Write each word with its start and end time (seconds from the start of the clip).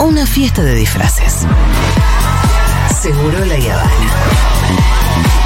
una 0.00 0.26
fiesta 0.26 0.62
de 0.62 0.74
disfraces. 0.74 1.46
Seguro 3.00 3.44
la 3.44 3.54
Habana. 3.54 5.37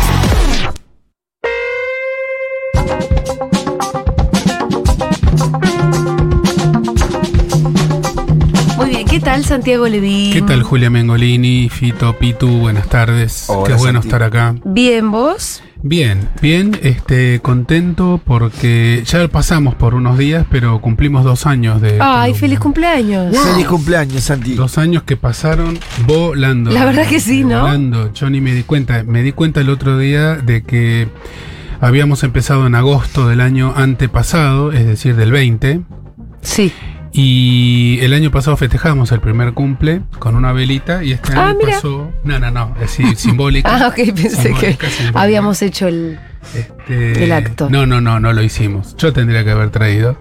Tal 9.23 9.45
Santiago 9.45 9.87
Levín? 9.87 10.33
¿Qué 10.33 10.43
tal 10.43 10.63
Julia 10.65 10.91
Mengolini, 10.91 11.69
Fito, 11.69 12.19
Pitu? 12.19 12.49
Buenas 12.49 12.89
tardes. 12.89 13.45
Hola, 13.49 13.69
Qué 13.69 13.75
bueno 13.75 14.01
Santi. 14.01 14.09
estar 14.09 14.23
acá. 14.25 14.55
Bien, 14.65 15.13
¿vos? 15.13 15.63
Bien, 15.85 16.29
bien, 16.41 16.79
este, 16.83 17.41
contento 17.41 18.21
porque 18.25 19.03
ya 19.07 19.27
pasamos 19.29 19.77
por 19.77 19.95
unos 19.95 20.19
días, 20.19 20.45
pero 20.51 20.81
cumplimos 20.81 21.25
dos 21.25 21.47
años 21.47 21.81
de. 21.81 21.99
Ay, 22.01 22.35
feliz 22.35 22.59
cumpleaños. 22.59 23.37
Feliz 23.37 23.67
cumpleaños, 23.67 24.25
Santi. 24.25 24.55
Dos 24.55 24.77
años 24.79 25.05
que 25.05 25.17
pasaron 25.17 25.79
volando. 26.07 26.71
La 26.73 26.85
verdad 26.85 27.07
que 27.07 27.21
sí, 27.21 27.45
¿no? 27.45 27.63
Volando. 27.63 28.13
Yo 28.13 28.29
ni 28.29 28.41
me 28.41 28.53
di 28.53 28.65
cuenta. 28.65 29.05
Me 29.05 29.23
di 29.23 29.33
cuenta 29.33 29.61
el 29.61 29.71
otro 29.71 29.99
día 29.99 30.35
de 30.37 30.63
que 30.65 31.09
habíamos 31.81 32.25
empezado 32.25 32.67
en 32.67 32.75
agosto 32.75 33.29
del 33.29 33.41
año 33.41 33.73
antepasado, 33.77 34.73
es 34.73 34.85
decir, 34.85 35.15
del 35.15 35.31
20. 35.31 35.83
Sí. 36.43 36.73
Y 37.13 37.99
el 38.01 38.15
año 38.15 38.31
pasado 38.31 38.57
festejamos 38.57 39.13
el 39.13 39.21
primer 39.21 39.53
cumple 39.53 40.01
con 40.19 40.35
una 40.35 40.53
velita 40.53 41.05
y 41.05 41.13
este 41.13 41.33
Ah, 41.37 41.49
año 41.51 41.59
mira. 41.59 41.73
pasó. 41.75 42.11
No, 42.25 42.39
no, 42.39 42.51
no, 42.51 42.75
es 42.81 42.91
simbólica. 43.21 43.69
Ah, 43.73 43.89
ok, 43.89 43.97
pensé 44.15 44.53
que 44.55 44.77
simbólica. 44.77 44.89
habíamos 45.15 45.61
hecho 45.63 45.89
el... 45.89 46.19
Este, 46.55 47.25
el 47.25 47.33
acto. 47.33 47.69
No, 47.71 47.87
no, 47.87 48.01
no, 48.01 48.19
no 48.19 48.33
lo 48.33 48.43
hicimos. 48.43 48.97
Yo 48.97 49.13
tendría 49.13 49.45
que 49.45 49.51
haber 49.51 49.71
traído. 49.71 50.17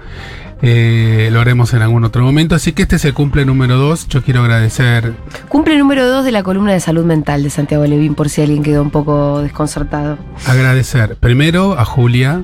Eh, 0.64 1.30
lo 1.32 1.40
haremos 1.42 1.74
en 1.74 1.82
algún 1.82 2.04
otro 2.04 2.24
momento. 2.24 2.54
Así 2.56 2.74
que 2.74 2.84
este 2.84 2.98
es 2.98 3.06
el 3.06 3.14
cumple 3.16 3.46
número 3.46 3.78
2. 3.78 4.08
Yo 4.10 4.22
quiero 4.22 4.42
agradecer. 4.42 5.14
Cumple 5.50 5.78
número 5.78 6.08
2 6.08 6.24
de 6.26 6.32
la 6.32 6.44
columna 6.44 6.74
de 6.74 6.80
salud 6.80 7.04
mental 7.06 7.42
de 7.42 7.50
Santiago 7.50 7.86
Levín, 7.86 8.14
por 8.14 8.30
si 8.30 8.42
alguien 8.42 8.62
quedó 8.62 8.84
un 8.84 8.92
poco 8.92 9.42
desconcertado. 9.42 10.20
Agradecer 10.46 11.16
primero 11.16 11.80
a 11.80 11.86
Julia 11.86 12.44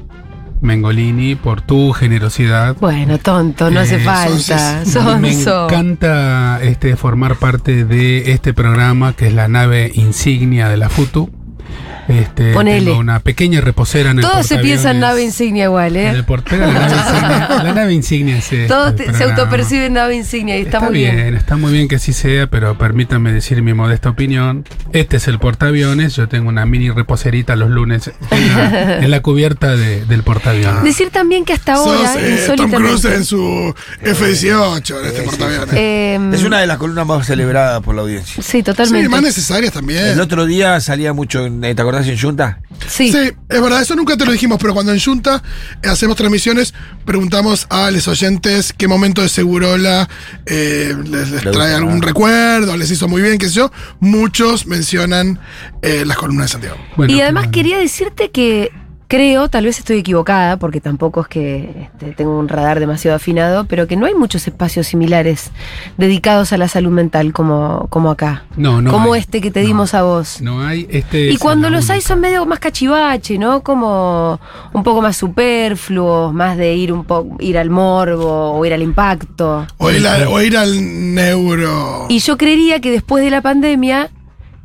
Mengolini 0.61 1.35
por 1.35 1.61
tu 1.61 1.91
generosidad. 1.93 2.75
Bueno, 2.79 3.17
tonto, 3.19 3.69
no 3.69 3.79
hace 3.79 3.97
Eh, 3.97 3.99
falta. 3.99 4.83
Me 5.19 5.31
encanta 5.33 6.59
este, 6.61 6.95
formar 6.95 7.35
parte 7.35 7.85
de 7.85 8.31
este 8.31 8.53
programa 8.53 9.13
que 9.13 9.27
es 9.27 9.33
la 9.33 9.47
nave 9.47 9.91
insignia 9.93 10.69
de 10.69 10.77
la 10.77 10.89
FUTU. 10.89 11.29
Este, 12.07 12.53
Ponele. 12.53 12.85
tengo 12.85 12.99
una 12.99 13.19
pequeña 13.19 13.59
reposera 13.61 14.11
en 14.11 14.19
el 14.19 14.23
Todos 14.23 14.45
se 14.47 14.59
piensan 14.59 14.99
nave 15.01 15.23
insignia 15.23 15.65
igual, 15.65 15.95
En 15.97 16.07
el 16.07 16.19
¿eh? 16.21 16.23
por- 16.23 16.43
pero 16.43 16.65
la 16.65 16.73
nave 16.73 16.95
insignia, 16.95 17.49
la 17.63 17.73
nave 17.73 17.93
insignia 17.93 18.37
es 18.37 18.45
este 18.45 18.67
Todos 18.67 18.95
te- 18.95 19.13
se 19.13 19.23
autoperciben 19.25 19.93
nave 19.93 20.15
insignia 20.15 20.57
y 20.57 20.61
está, 20.61 20.79
muy 20.79 20.93
bien. 20.93 21.35
está 21.35 21.57
muy 21.57 21.71
bien 21.73 21.87
que 21.87 21.97
así 21.97 22.13
sea, 22.13 22.47
pero 22.47 22.77
permítanme 22.77 23.31
decir 23.33 23.61
mi 23.61 23.73
modesta 23.73 24.09
opinión. 24.09 24.63
Este 24.93 25.17
es 25.17 25.27
el 25.27 25.37
portaaviones, 25.39 26.15
yo 26.15 26.27
tengo 26.29 26.47
una 26.49 26.65
mini 26.65 26.89
reposerita 26.91 27.55
los 27.57 27.69
lunes 27.69 28.09
en 28.31 28.47
la, 28.55 28.97
en 28.99 29.11
la 29.11 29.21
cubierta 29.21 29.75
de- 29.75 30.05
del 30.05 30.23
portaaviones. 30.23 30.83
Decir 30.83 31.09
también 31.09 31.43
que 31.45 31.53
hasta 31.53 31.73
ahora, 31.73 32.13
Sos 32.13 32.21
eh, 32.21 32.53
Tom 32.55 32.71
Cruise 32.71 33.05
en 33.05 33.25
su 33.25 33.73
F-18 34.01 34.99
en 35.01 35.05
este 35.05 35.21
portaaviones. 35.23 35.75
em, 35.75 36.33
Es 36.33 36.43
una 36.43 36.59
de 36.59 36.67
las 36.67 36.77
columnas 36.77 37.05
más 37.05 37.25
celebradas 37.27 37.81
por 37.83 37.95
la 37.95 38.01
audiencia. 38.01 38.41
Sí, 38.41 38.57
Sí, 38.57 38.63
totalmente. 38.63 39.09
más 39.09 39.21
necesarias 39.21 39.71
también. 39.73 40.03
El 40.05 40.19
otro 40.21 40.45
día 40.45 40.79
salía 40.79 41.13
mucho, 41.13 41.45
en, 41.45 41.61
¿te 41.61 41.69
acordás 41.81 41.96
en 42.05 42.19
Junta? 42.19 42.59
Sí. 42.87 43.11
Sí, 43.11 43.31
es 43.49 43.61
verdad, 43.61 43.81
eso 43.81 43.95
nunca 43.95 44.15
te 44.17 44.25
lo 44.25 44.31
dijimos, 44.31 44.57
pero 44.61 44.73
cuando 44.73 44.93
en 44.93 44.99
Junta 44.99 45.41
hacemos 45.83 46.15
transmisiones, 46.15 46.73
preguntamos 47.05 47.65
a 47.69 47.89
los 47.91 48.07
oyentes 48.07 48.73
qué 48.77 48.87
momento 48.87 49.21
de 49.21 49.29
Segurola 49.29 50.07
eh, 50.45 50.95
les, 51.05 51.31
les 51.31 51.45
Le 51.45 51.51
trae 51.51 51.71
gusta, 51.71 51.77
algún 51.77 52.01
recuerdo, 52.01 52.77
les 52.77 52.91
hizo 52.91 53.07
muy 53.07 53.21
bien, 53.21 53.37
qué 53.37 53.47
sé 53.47 53.55
yo. 53.55 53.71
Muchos 53.99 54.67
mencionan 54.67 55.39
eh, 55.81 56.03
las 56.05 56.17
columnas 56.17 56.47
de 56.47 56.51
Santiago. 56.51 56.77
Bueno, 56.95 57.13
y 57.13 57.21
además 57.21 57.47
quería 57.47 57.77
decirte 57.77 58.31
que 58.31 58.71
creo, 59.07 59.47
tal 59.49 59.65
vez 59.65 59.79
estoy 59.79 59.99
equivocada, 59.99 60.57
porque 60.57 60.81
tampoco 60.81 61.21
es 61.21 61.27
que 61.27 61.89
este, 61.93 62.11
tengo 62.11 62.37
un 62.37 62.47
radar 62.47 62.79
demasiado 62.79 63.15
afinado, 63.15 63.65
pero 63.65 63.87
que 63.87 63.95
no 63.95 64.05
hay 64.05 64.13
muchos 64.15 64.47
espacios 64.47 64.87
similares 64.87 65.51
dedicados 65.97 66.51
a 66.53 66.57
la 66.57 66.67
salud 66.67 66.91
mental 66.91 67.33
como, 67.33 67.87
como 67.89 68.11
acá. 68.11 68.43
No, 68.57 68.81
no 68.81 68.91
como 68.91 69.13
hay. 69.13 69.21
este 69.21 69.39
que 69.41 69.51
te 69.51 69.61
No. 69.61 69.67
dimos 69.67 69.93
a 69.93 70.03
vos. 70.03 70.41
No 70.41 70.61
hay 70.65 70.87
este. 70.89 71.29
Y 71.31 71.37
cuando 71.37 71.69
los 71.69 71.89
hay 71.89 72.01
son 72.01 72.19
medio 72.19 72.45
más 72.45 72.59
cachivache, 72.59 73.37
¿no? 73.37 73.63
Como 73.63 74.39
un 74.73 74.83
poco 74.83 75.01
más 75.01 75.15
superfluos, 75.17 76.33
más 76.33 76.57
de 76.57 76.75
ir 76.75 76.91
un 76.91 77.03
poco, 77.05 77.37
ir 77.39 77.57
al 77.57 77.69
morbo 77.69 78.51
o 78.51 78.65
ir 78.65 78.73
al 78.73 78.81
impacto. 78.81 79.65
O 79.77 79.89
ir, 79.91 80.05
a- 80.07 80.29
o 80.29 80.41
ir 80.41 80.57
al 80.57 81.13
neuro. 81.15 82.05
Y 82.09 82.19
yo 82.19 82.37
creería 82.37 82.79
que 82.81 82.91
después 82.91 83.23
de 83.23 83.29
la 83.31 83.41
pandemia, 83.41 84.09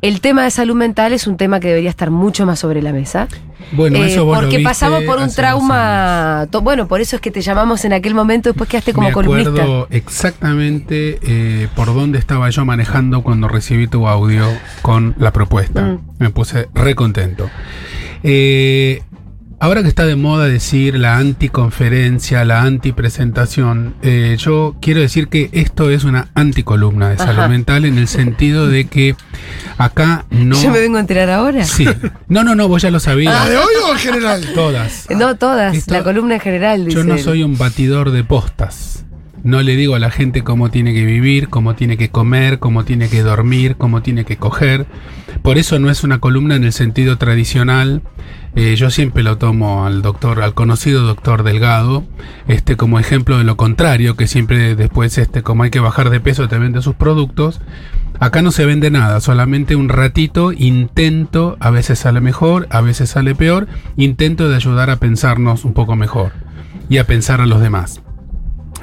el 0.03 0.19
tema 0.21 0.43
de 0.43 0.51
salud 0.51 0.75
mental 0.75 1.13
es 1.13 1.27
un 1.27 1.37
tema 1.37 1.59
que 1.61 1.69
debería 1.69 1.89
estar 1.89 2.11
mucho 2.11 2.45
más 2.45 2.59
sobre 2.59 2.81
la 2.81 2.91
mesa. 2.91 3.27
Bueno, 3.71 3.97
Eh, 3.99 4.07
eso 4.11 4.25
vos 4.25 4.35
lo 4.35 4.41
porque 4.41 4.57
viste 4.57 4.69
pasamos 4.69 5.03
por 5.03 5.17
un 5.17 5.33
trauma. 5.33 6.45
Bueno, 6.61 6.87
por 6.89 6.99
eso 7.01 7.15
es 7.15 7.21
que 7.21 7.31
te 7.31 7.41
llamamos 7.41 7.85
en 7.85 7.93
aquel 7.93 8.13
momento, 8.13 8.49
después 8.49 8.69
quedaste 8.69 8.91
como 8.93 9.07
Me 9.07 9.13
columnista. 9.13 9.49
acuerdo 9.49 9.87
exactamente 9.91 11.19
eh, 11.23 11.67
por 11.75 11.87
dónde 11.93 12.19
estaba 12.19 12.49
yo 12.49 12.65
manejando 12.65 13.23
cuando 13.23 13.47
recibí 13.47 13.87
tu 13.87 14.07
audio 14.07 14.45
con 14.81 15.15
la 15.17 15.31
propuesta. 15.31 15.81
Mm. 15.81 15.99
Me 16.19 16.29
puse 16.29 16.67
re 16.73 16.95
contento. 16.95 17.49
Eh, 18.23 19.01
ahora 19.63 19.81
que 19.81 19.87
está 19.87 20.05
de 20.05 20.17
moda 20.17 20.45
decir 20.45 20.95
la 20.99 21.15
anticonferencia, 21.17 22.43
la 22.43 22.63
antipresentación, 22.63 23.95
eh, 24.01 24.35
yo 24.37 24.75
quiero 24.81 24.99
decir 24.99 25.29
que 25.29 25.49
esto 25.53 25.89
es 25.89 26.03
una 26.03 26.27
anticolumna 26.35 27.07
de 27.07 27.17
salud 27.17 27.39
Ajá. 27.39 27.47
mental 27.47 27.85
en 27.85 27.97
el 27.97 28.09
sentido 28.09 28.67
de 28.67 28.87
que 28.87 29.15
acá 29.77 30.25
no. 30.31 30.61
Yo 30.61 30.69
me 30.69 30.79
vengo 30.79 30.97
a 30.97 30.99
enterar 30.99 31.29
ahora. 31.29 31.63
Sí. 31.63 31.87
No, 32.27 32.43
no, 32.43 32.55
no, 32.55 32.67
vos 32.67 32.81
ya 32.81 32.89
lo 32.89 32.95
¿La 32.95 32.99
sabías. 32.99 33.47
de 33.49 33.55
hoy 33.55 33.73
o 33.87 33.93
en 33.93 33.99
general? 33.99 34.45
Todas. 34.53 35.07
No 35.09 35.35
todas, 35.37 35.73
Esto- 35.77 35.93
la 35.93 36.03
columna 36.03 36.35
en 36.35 36.41
general. 36.41 36.87
Yo 36.89 37.05
no 37.05 37.17
soy 37.17 37.43
un 37.43 37.57
batidor 37.57 38.11
de 38.11 38.25
postas. 38.25 39.05
No 39.43 39.61
le 39.61 39.75
digo 39.75 39.95
a 39.95 39.99
la 39.99 40.09
gente 40.09 40.41
cómo 40.41 40.71
tiene 40.71 40.93
que 40.93 41.03
vivir, 41.03 41.49
cómo 41.49 41.75
tiene 41.75 41.97
que 41.97 42.09
comer, 42.09 42.59
cómo 42.59 42.85
tiene 42.85 43.09
que 43.09 43.23
dormir, 43.23 43.75
cómo 43.75 44.01
tiene 44.01 44.23
que 44.23 44.37
coger. 44.37 44.85
Por 45.41 45.57
eso 45.57 45.79
no 45.79 45.89
es 45.89 46.05
una 46.05 46.19
columna 46.19 46.55
en 46.55 46.63
el 46.63 46.71
sentido 46.71 47.17
tradicional. 47.17 48.01
Eh, 48.55 48.75
yo 48.77 48.89
siempre 48.89 49.21
lo 49.21 49.37
tomo 49.37 49.85
al 49.85 50.01
doctor, 50.01 50.41
al 50.41 50.53
conocido 50.53 51.01
doctor 51.01 51.43
Delgado, 51.43 52.05
este 52.47 52.77
como 52.77 52.99
ejemplo 52.99 53.37
de 53.37 53.43
lo 53.43 53.57
contrario, 53.57 54.15
que 54.15 54.27
siempre 54.27 54.75
después, 54.75 55.17
este, 55.17 55.41
como 55.41 55.63
hay 55.63 55.71
que 55.71 55.81
bajar 55.81 56.09
de 56.09 56.21
peso, 56.21 56.47
te 56.47 56.57
vende 56.57 56.81
sus 56.81 56.95
productos. 56.95 57.59
Acá 58.19 58.41
no 58.43 58.51
se 58.51 58.65
vende 58.65 58.91
nada, 58.91 59.19
solamente 59.19 59.75
un 59.75 59.89
ratito 59.89 60.53
intento, 60.53 61.57
a 61.59 61.71
veces 61.71 61.99
sale 61.99 62.21
mejor, 62.21 62.67
a 62.69 62.79
veces 62.79 63.09
sale 63.09 63.35
peor, 63.35 63.67
intento 63.97 64.47
de 64.47 64.55
ayudar 64.55 64.89
a 64.89 64.97
pensarnos 64.97 65.65
un 65.65 65.73
poco 65.73 65.97
mejor 65.97 66.31
y 66.87 66.99
a 66.99 67.07
pensar 67.07 67.41
a 67.41 67.47
los 67.47 67.59
demás. 67.59 68.02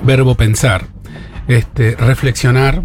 Verbo 0.02 0.34
pensar, 0.34 0.86
este, 1.48 1.96
reflexionar 1.96 2.82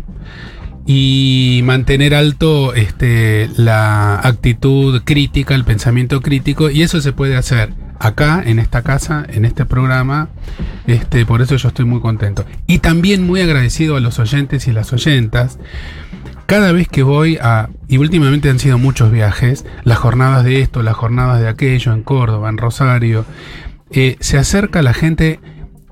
y 0.86 1.62
mantener 1.64 2.14
alto 2.14 2.74
este, 2.74 3.50
la 3.58 4.20
actitud 4.20 5.02
crítica, 5.04 5.56
el 5.56 5.64
pensamiento 5.64 6.22
crítico, 6.22 6.70
y 6.70 6.84
eso 6.84 7.02
se 7.02 7.12
puede 7.12 7.36
hacer 7.36 7.74
acá, 8.00 8.44
en 8.46 8.60
esta 8.60 8.82
casa, 8.82 9.26
en 9.28 9.46
este 9.46 9.66
programa, 9.66 10.30
este, 10.86 11.26
por 11.26 11.42
eso 11.42 11.56
yo 11.56 11.70
estoy 11.70 11.86
muy 11.86 12.02
contento. 12.02 12.46
Y 12.68 12.80
también 12.80 13.26
muy 13.26 13.42
agradecido 13.42 13.96
a 13.96 14.00
los 14.00 14.20
oyentes 14.20 14.68
y 14.68 14.72
las 14.72 14.94
oyentas. 14.94 15.58
Cada 16.46 16.72
vez 16.72 16.88
que 16.88 17.02
voy 17.02 17.38
a, 17.42 17.70
y 17.88 17.98
últimamente 17.98 18.50
han 18.50 18.60
sido 18.60 18.78
muchos 18.78 19.12
viajes, 19.12 19.66
las 19.84 19.98
jornadas 19.98 20.44
de 20.44 20.62
esto, 20.62 20.84
las 20.84 20.96
jornadas 20.96 21.42
de 21.42 21.48
aquello, 21.48 21.94
en 21.94 22.04
Córdoba, 22.04 22.50
en 22.50 22.58
Rosario, 22.58 23.26
eh, 23.90 24.18
se 24.20 24.38
acerca 24.38 24.84
la 24.84 24.94
gente, 24.94 25.40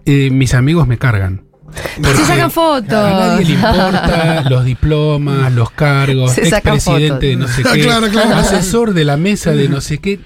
eh, 0.06 0.30
mis 0.31 0.53
amigos 0.53 0.88
me 0.88 0.97
cargan. 0.97 1.44
Se 2.03 2.25
sacan 2.25 2.52
fotos. 2.52 2.94
A 2.94 3.09
nadie 3.09 3.46
le 3.46 3.53
importa 3.53 4.41
los 4.50 4.64
diplomas, 4.64 5.52
los 5.53 5.72
cargos, 5.72 6.38
expresidente 6.38 7.28
de 7.28 7.35
no 7.35 7.47
sé 7.47 7.64
fotos. 7.64 7.78
qué, 7.78 7.82
Claro, 7.84 8.08
claro. 8.09 8.35
asesor 8.35 8.94
de 8.94 9.05
la 9.05 9.17
mesa 9.17 9.52
de 9.52 9.67
no 9.70 9.82
sé 9.82 9.97
qué, 9.97 10.20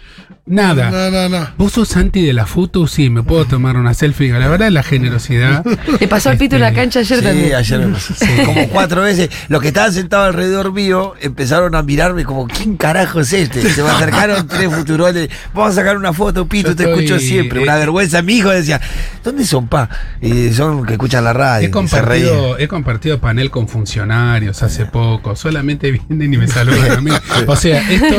nada. 0.47 0.89
No, 0.89 1.11
no, 1.11 1.29
no. 1.29 1.47
¿Vos 1.57 1.73
sos 1.73 1.95
anti 1.97 2.25
de 2.25 2.33
la 2.33 2.45
foto? 2.45 2.87
Sí, 2.87 3.09
me 3.09 3.23
puedo 3.23 3.45
tomar 3.45 3.77
una 3.77 3.93
selfie. 3.93 4.31
La 4.31 4.47
verdad, 4.47 4.69
la 4.69 4.83
generosidad. 4.83 5.63
Le 5.99 6.07
pasó 6.07 6.29
al 6.29 6.37
pito 6.37 6.55
en 6.55 6.61
la 6.61 6.69
Este, 6.69 6.79
cancha 6.81 6.99
ayer 6.99 7.19
Sí, 7.19 7.23
también. 7.25 7.55
ayer 7.55 7.79
me 7.79 7.93
pasó. 7.93 8.13
Como 8.45 8.67
cuatro 8.71 9.01
veces. 9.01 9.29
Los 9.49 9.61
que 9.61 9.67
estaban 9.69 9.93
sentados 9.93 10.27
alrededor 10.27 10.71
mío 10.73 11.13
empezaron 11.21 11.75
a 11.75 11.83
mirarme 11.83 12.23
como, 12.23 12.47
¿quién 12.47 12.77
carajo 12.77 13.19
es 13.19 13.33
este? 13.33 13.61
Se 13.69 13.83
me 13.83 13.89
acercaron 13.89 14.47
tres 14.47 14.73
futuroles. 14.73 15.29
Vamos 15.53 15.71
a 15.71 15.75
sacar 15.75 15.97
una 15.97 16.13
foto, 16.13 16.45
Pito, 16.47 16.69
Yo 16.69 16.75
te 16.75 16.83
estoy- 16.83 17.03
escucho 17.05 17.19
siempre. 17.19 17.61
Una 17.61 17.75
eh, 17.75 17.79
vergüenza. 17.79 18.21
Mi 18.21 18.37
hijo 18.37 18.49
decía, 18.49 18.79
¿dónde 19.23 19.45
son, 19.45 19.67
pa? 19.67 19.89
Y 20.21 20.51
son 20.53 20.85
que 20.85 20.93
escuchan 20.93 21.23
la 21.23 21.33
radio. 21.33 21.67
He 21.67 21.71
compartido, 21.71 22.57
he 22.57 22.67
compartido 22.67 23.19
panel 23.19 23.51
con 23.51 23.67
funcionarios 23.67 24.63
hace 24.63 24.85
poco. 24.85 25.35
Solamente 25.35 25.91
vienen 25.91 26.33
y 26.33 26.37
me 26.37 26.47
saludan 26.47 26.91
a 26.91 27.01
mí. 27.01 27.11
O 27.47 27.55
sea, 27.55 27.81
esto, 27.91 28.15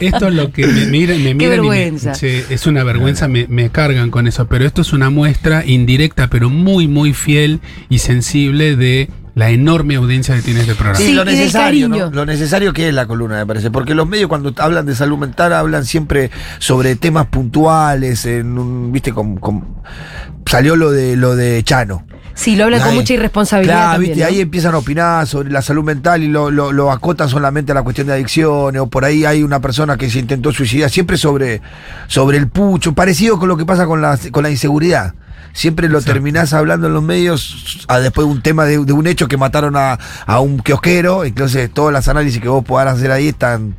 esto 0.00 0.28
es 0.28 0.34
lo 0.34 0.52
que 0.52 0.66
me 0.66 0.86
miran, 0.86 1.22
me 1.22 1.34
miran 1.46 1.64
y 1.64 1.68
me- 1.68 1.78
vergüenza. 1.80 2.12
es 2.12 2.66
una 2.66 2.84
vergüenza, 2.84 3.28
me, 3.28 3.46
me 3.48 3.70
cargan 3.70 4.10
con 4.10 4.26
eso. 4.26 4.46
Pero 4.46 4.64
esto 4.66 4.82
es 4.82 4.92
una 4.92 5.10
muestra 5.10 5.64
indirecta, 5.64 6.28
pero 6.28 6.50
muy, 6.50 6.88
muy 6.88 7.12
fiel 7.14 7.60
y 7.88 7.98
sensible 7.98 8.76
de 8.76 9.08
la 9.34 9.50
enorme 9.50 9.94
audiencia 9.94 10.34
que 10.34 10.42
tiene 10.42 10.60
este 10.60 10.74
programa. 10.74 10.98
Sí, 10.98 11.06
Sí, 11.06 11.12
lo 11.12 11.24
necesario, 11.24 11.88
¿no? 11.88 12.10
Lo 12.10 12.26
necesario 12.26 12.72
que 12.72 12.88
es 12.88 12.94
la 12.94 13.06
columna, 13.06 13.36
me 13.36 13.46
parece. 13.46 13.70
Porque 13.70 13.94
los 13.94 14.08
medios 14.08 14.28
cuando 14.28 14.52
hablan 14.58 14.84
de 14.84 14.96
salud 14.96 15.16
mental 15.16 15.52
hablan 15.52 15.84
siempre 15.84 16.30
sobre 16.58 16.96
temas 16.96 17.26
puntuales, 17.26 18.26
en 18.26 18.58
un, 18.58 18.90
viste, 18.90 19.12
con, 19.12 19.36
con- 19.36 19.64
salió 20.44 20.74
lo 20.76 20.90
de 20.90 21.14
lo 21.16 21.36
de 21.36 21.62
Chano. 21.62 22.04
Sí, 22.38 22.54
lo 22.54 22.64
hablan 22.64 22.80
con 22.80 22.94
mucha 22.94 23.14
irresponsabilidad. 23.14 23.74
Claro, 23.74 23.92
también, 23.94 24.12
viste, 24.12 24.22
¿no? 24.22 24.28
ahí 24.28 24.40
empiezan 24.40 24.74
a 24.74 24.78
opinar 24.78 25.26
sobre 25.26 25.50
la 25.50 25.60
salud 25.60 25.82
mental 25.82 26.22
y 26.22 26.28
lo, 26.28 26.52
lo, 26.52 26.70
lo 26.70 26.92
acotan 26.92 27.28
solamente 27.28 27.72
a 27.72 27.74
la 27.74 27.82
cuestión 27.82 28.06
de 28.06 28.12
adicciones, 28.12 28.80
o 28.80 28.86
por 28.86 29.04
ahí 29.04 29.24
hay 29.24 29.42
una 29.42 29.58
persona 29.58 29.96
que 29.96 30.08
se 30.08 30.20
intentó 30.20 30.52
suicidar, 30.52 30.88
siempre 30.88 31.16
sobre, 31.16 31.60
sobre 32.06 32.38
el 32.38 32.46
pucho, 32.46 32.92
parecido 32.94 33.40
con 33.40 33.48
lo 33.48 33.56
que 33.56 33.66
pasa 33.66 33.86
con 33.86 34.00
la, 34.00 34.16
con 34.30 34.44
la 34.44 34.50
inseguridad. 34.50 35.14
Siempre 35.52 35.88
lo 35.88 35.98
Exacto. 35.98 36.12
terminás 36.12 36.52
hablando 36.52 36.86
en 36.86 36.94
los 36.94 37.02
medios 37.02 37.84
a 37.88 37.98
después 37.98 38.24
de 38.28 38.32
un 38.32 38.40
tema 38.40 38.66
de, 38.66 38.84
de 38.84 38.92
un 38.92 39.08
hecho 39.08 39.26
que 39.26 39.36
mataron 39.36 39.74
a, 39.74 39.98
a 40.24 40.38
un 40.38 40.60
kiosquero, 40.60 41.24
entonces 41.24 41.68
todas 41.74 41.92
las 41.92 42.06
análisis 42.06 42.40
que 42.40 42.48
vos 42.48 42.64
podás 42.64 42.94
hacer 42.94 43.10
ahí 43.10 43.26
están 43.26 43.74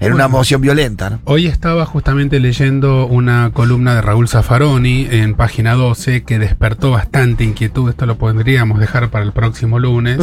en 0.00 0.12
una 0.12 0.24
emoción 0.24 0.60
violenta. 0.60 1.10
¿no? 1.10 1.20
Hoy 1.24 1.46
estaba 1.46 1.86
justamente 1.86 2.40
leyendo 2.40 3.06
una 3.06 3.50
columna 3.52 3.94
de 3.94 4.02
Raúl 4.02 4.28
Zaffaroni 4.28 5.08
en 5.10 5.34
página 5.34 5.74
12 5.74 6.24
que 6.24 6.38
despertó 6.38 6.90
bastante 6.90 7.44
inquietud. 7.44 7.90
Esto 7.90 8.06
lo 8.06 8.16
podríamos 8.16 8.78
dejar 8.78 9.10
para 9.10 9.24
el 9.24 9.32
próximo 9.32 9.78
lunes. 9.78 10.18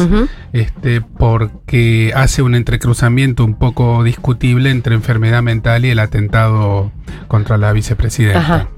Este, 0.52 1.00
porque 1.00 2.12
hace 2.14 2.42
un 2.42 2.54
entrecruzamiento 2.54 3.44
un 3.44 3.54
poco 3.54 4.02
discutible 4.04 4.70
entre 4.70 4.94
enfermedad 4.94 5.42
mental 5.42 5.84
y 5.84 5.90
el 5.90 5.98
atentado 5.98 6.92
contra 7.28 7.58
la 7.58 7.72
vicepresidenta. 7.72 8.38
Ajá. 8.38 8.68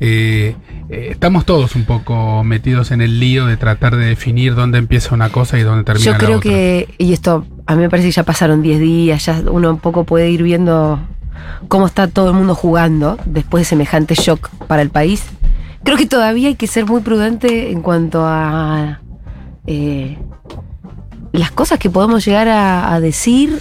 Eh, 0.00 0.56
eh, 0.90 1.08
estamos 1.10 1.46
todos 1.46 1.76
un 1.76 1.84
poco 1.84 2.44
metidos 2.44 2.90
en 2.90 3.00
el 3.00 3.20
lío 3.20 3.46
de 3.46 3.56
tratar 3.56 3.96
de 3.96 4.06
definir 4.06 4.54
dónde 4.54 4.78
empieza 4.78 5.14
una 5.14 5.30
cosa 5.30 5.58
y 5.58 5.62
dónde 5.62 5.84
termina 5.84 6.04
Yo 6.04 6.12
la 6.12 6.18
creo 6.18 6.38
otra. 6.38 6.50
que, 6.50 6.94
y 6.98 7.12
esto 7.12 7.46
a 7.66 7.74
mí 7.74 7.82
me 7.82 7.90
parece 7.90 8.08
que 8.08 8.12
ya 8.12 8.22
pasaron 8.22 8.62
10 8.62 8.80
días, 8.80 9.24
ya 9.24 9.42
uno 9.50 9.70
un 9.70 9.78
poco 9.78 10.04
puede 10.04 10.30
ir 10.30 10.42
viendo 10.42 11.00
cómo 11.68 11.86
está 11.86 12.08
todo 12.08 12.28
el 12.28 12.34
mundo 12.34 12.54
jugando 12.54 13.18
después 13.24 13.62
de 13.62 13.64
semejante 13.64 14.14
shock 14.14 14.50
para 14.66 14.82
el 14.82 14.90
país. 14.90 15.24
Creo 15.82 15.96
que 15.96 16.06
todavía 16.06 16.48
hay 16.48 16.54
que 16.54 16.66
ser 16.66 16.86
muy 16.86 17.00
prudente 17.00 17.70
en 17.70 17.82
cuanto 17.82 18.24
a 18.24 19.00
eh, 19.66 20.18
las 21.32 21.50
cosas 21.50 21.78
que 21.78 21.90
podemos 21.90 22.24
llegar 22.24 22.48
a, 22.48 22.92
a 22.92 23.00
decir 23.00 23.60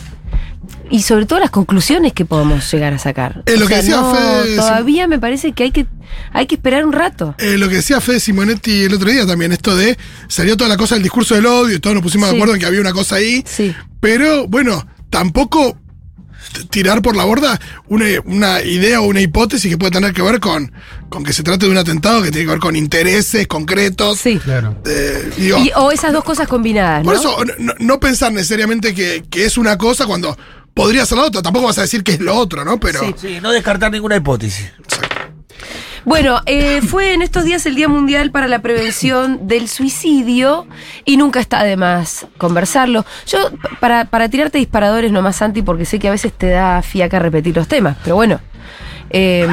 y 0.90 1.02
sobre 1.02 1.26
todo 1.26 1.40
las 1.40 1.50
conclusiones 1.50 2.14
que 2.14 2.26
podemos 2.26 2.72
llegar 2.72 2.94
a 2.94 3.00
sacar. 3.00 3.44
Eh, 3.46 3.58
lo 3.58 3.68
que 3.68 3.78
decía 3.78 3.98
no, 3.98 4.14
Fede, 4.14 4.56
todavía 4.56 5.08
me 5.08 5.20
parece 5.20 5.54
que 5.54 5.64
hay 5.64 5.72
que 5.72 5.86
hay 6.32 6.46
que 6.48 6.56
esperar 6.56 6.86
un 6.86 6.94
rato. 6.94 7.36
Eh, 7.38 7.58
lo 7.58 7.70
que 7.70 7.76
decía 7.76 8.02
Fede 8.02 8.20
Simonetti 8.20 8.84
el 8.84 8.94
otro 8.94 9.10
día 9.10 9.26
también, 9.26 9.52
esto 9.52 9.76
de 9.76 9.98
salió 10.28 10.56
toda 10.58 10.70
la 10.70 10.78
cosa 10.78 10.96
del 10.96 11.04
discurso 11.04 11.36
del 11.36 11.46
odio 11.46 11.76
y 11.76 11.80
todos 11.80 11.94
nos 11.96 12.04
pusimos 12.04 12.30
Sí. 12.30 12.36
de 12.36 12.38
acuerdo 12.40 12.54
en 12.56 12.60
que 12.60 12.66
había 12.66 12.82
una 12.82 12.94
cosa 12.94 13.16
ahí, 13.16 13.44
Sí. 13.48 13.74
pero 14.00 14.48
bueno, 14.48 14.86
tampoco 15.10 15.78
tirar 16.70 17.02
por 17.02 17.16
la 17.16 17.24
borda 17.24 17.60
una, 17.88 18.06
una 18.26 18.62
idea 18.62 19.02
o 19.02 19.06
una 19.06 19.22
hipótesis 19.22 19.72
que 19.72 19.78
puede 19.78 19.92
tener 19.92 20.14
que 20.14 20.22
ver 20.22 20.40
con, 20.40 20.72
con 21.10 21.24
que 21.24 21.34
se 21.34 21.42
trate 21.42 21.66
de 21.66 21.72
un 21.72 21.78
atentado 21.78 22.22
que 22.22 22.30
tiene 22.32 22.46
que 22.46 22.52
ver 22.52 22.60
con 22.60 22.76
intereses 22.76 23.48
concretos. 23.48 24.20
Sí. 24.20 24.38
Claro. 24.38 24.76
Eh, 24.86 25.32
digo, 25.38 25.58
Y- 25.60 25.72
o 25.76 25.92
esas 25.92 26.14
dos 26.14 26.24
cosas 26.24 26.48
combinadas, 26.48 27.04
por 27.04 27.16
¿no? 27.16 27.20
eso, 27.20 27.38
no, 27.58 27.74
no 27.80 28.00
pensar 28.00 28.32
necesariamente 28.34 28.94
que, 28.94 29.24
que 29.30 29.46
es 29.46 29.58
una 29.58 29.78
cosa 29.78 30.06
cuando 30.06 30.38
podría 30.76 31.06
ser 31.06 31.18
la 31.18 31.26
otra. 31.26 31.42
Tampoco 31.42 31.66
vas 31.68 31.78
a 31.80 31.82
decir 31.84 32.04
que 32.04 32.14
es 32.14 32.20
lo 32.20 32.36
otro, 32.36 32.64
¿no? 32.66 32.80
Pero 32.80 33.00
Sí. 33.00 33.16
Sí, 33.20 33.40
no 33.42 33.52
descartar 33.52 33.92
ninguna 33.92 34.18
hipótesis. 34.18 34.72
Bueno, 36.06 36.42
eh, 36.46 36.82
fue 36.82 37.14
en 37.14 37.22
estos 37.22 37.46
días 37.46 37.66
el 37.66 37.76
Día 37.76 37.88
Mundial 37.88 38.32
para 38.32 38.48
la 38.48 38.60
Prevención 38.60 39.48
del 39.48 39.68
Suicidio 39.70 40.68
y 41.06 41.18
nunca 41.18 41.40
está 41.40 41.64
de 41.64 41.78
más 41.78 42.28
conversarlo. 42.38 43.06
Yo, 43.26 43.40
para, 43.80 44.06
para 44.06 44.28
tirarte 44.30 44.58
disparadores 44.58 45.12
nomás, 45.12 45.38
Santi, 45.38 45.62
porque 45.62 45.86
sé 45.86 46.00
que 46.00 46.10
a 46.10 46.12
veces 46.12 46.34
te 46.34 46.50
da 46.50 46.82
fiaca 46.82 47.20
repetir 47.20 47.56
los 47.56 47.68
temas, 47.68 47.98
pero 48.04 48.16
bueno, 48.16 48.42
eh, 49.12 49.48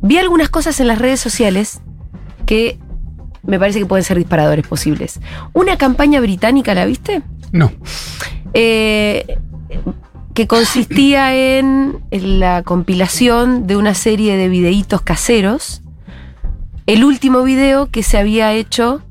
vi 0.00 0.18
algunas 0.18 0.48
cosas 0.48 0.80
en 0.80 0.88
las 0.88 0.98
redes 0.98 1.20
sociales 1.20 1.80
que 2.46 2.78
me 3.42 3.58
parece 3.58 3.78
que 3.78 3.86
pueden 3.86 4.04
ser 4.04 4.18
disparadores 4.18 4.66
posibles. 4.66 5.20
Una 5.52 5.76
campaña 5.78 6.20
británica, 6.20 6.74
¿la 6.74 6.84
viste? 6.84 7.22
No. 7.52 7.70
eh, 8.54 9.38
que 10.34 10.46
consistía 10.46 11.34
en, 11.34 11.98
en 12.10 12.40
la 12.40 12.62
compilación 12.62 13.66
de 13.66 13.76
una 13.76 13.94
serie 13.94 14.36
de 14.36 14.48
videitos 14.48 15.00
caseros. 15.02 15.82
El 16.86 17.04
último 17.04 17.42
video 17.42 17.86
que 17.90 18.02
se 18.02 18.16
había 18.18 18.52
hecho 18.52 19.02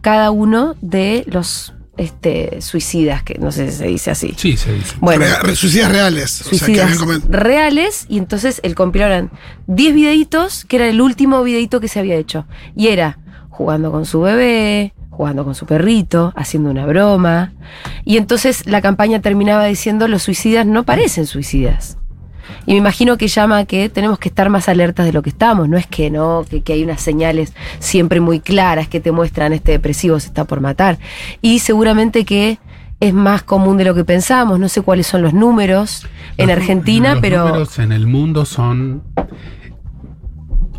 cada 0.00 0.30
uno 0.30 0.74
de 0.80 1.24
los 1.28 1.74
este, 1.96 2.60
suicidas, 2.60 3.22
que 3.22 3.38
no 3.38 3.52
sé 3.52 3.70
si 3.70 3.76
se 3.78 3.86
dice 3.86 4.10
así. 4.10 4.34
Sí, 4.36 4.56
se 4.56 4.72
dice. 4.72 4.94
Bueno, 5.00 5.24
re- 5.42 5.54
suicidas 5.54 5.92
reales. 5.92 6.40
o 6.40 6.54
sea, 6.54 6.66
que 6.66 7.20
reales 7.28 8.06
y 8.08 8.18
entonces 8.18 8.60
el 8.64 8.74
compilado 8.74 9.12
eran 9.12 9.30
10 9.66 9.94
videitos, 9.94 10.64
que 10.64 10.76
era 10.76 10.88
el 10.88 11.00
último 11.00 11.42
videito 11.44 11.78
que 11.80 11.88
se 11.88 12.00
había 12.00 12.16
hecho. 12.16 12.46
Y 12.74 12.88
era 12.88 13.18
jugando 13.50 13.92
con 13.92 14.06
su 14.06 14.20
bebé, 14.22 14.93
jugando 15.14 15.44
con 15.44 15.54
su 15.54 15.66
perrito, 15.66 16.32
haciendo 16.36 16.70
una 16.70 16.86
broma. 16.86 17.52
Y 18.04 18.16
entonces 18.16 18.66
la 18.66 18.82
campaña 18.82 19.20
terminaba 19.20 19.64
diciendo 19.64 20.08
los 20.08 20.22
suicidas 20.22 20.66
no 20.66 20.84
parecen 20.84 21.26
suicidas. 21.26 21.98
Y 22.66 22.72
me 22.72 22.78
imagino 22.78 23.16
que 23.16 23.28
llama 23.28 23.58
a 23.58 23.64
que 23.64 23.88
tenemos 23.88 24.18
que 24.18 24.28
estar 24.28 24.50
más 24.50 24.68
alertas 24.68 25.06
de 25.06 25.12
lo 25.12 25.22
que 25.22 25.30
estamos. 25.30 25.68
No 25.68 25.76
es 25.76 25.86
que 25.86 26.10
no, 26.10 26.44
que, 26.48 26.62
que 26.62 26.74
hay 26.74 26.82
unas 26.82 27.00
señales 27.00 27.54
siempre 27.78 28.20
muy 28.20 28.40
claras 28.40 28.88
que 28.88 29.00
te 29.00 29.12
muestran 29.12 29.52
este 29.52 29.72
depresivo 29.72 30.18
se 30.20 30.28
está 30.28 30.44
por 30.44 30.60
matar. 30.60 30.98
Y 31.40 31.60
seguramente 31.60 32.24
que 32.24 32.58
es 33.00 33.12
más 33.12 33.42
común 33.42 33.76
de 33.76 33.84
lo 33.84 33.94
que 33.94 34.04
pensamos. 34.04 34.58
No 34.58 34.68
sé 34.68 34.82
cuáles 34.82 35.06
son 35.06 35.22
los 35.22 35.34
números 35.34 36.06
en 36.36 36.48
Los 36.48 36.56
Argentina, 36.56 37.12
los 37.12 37.20
pero 37.20 37.46
números 37.46 37.78
en 37.78 37.92
el 37.92 38.06
mundo 38.06 38.44
son. 38.44 39.02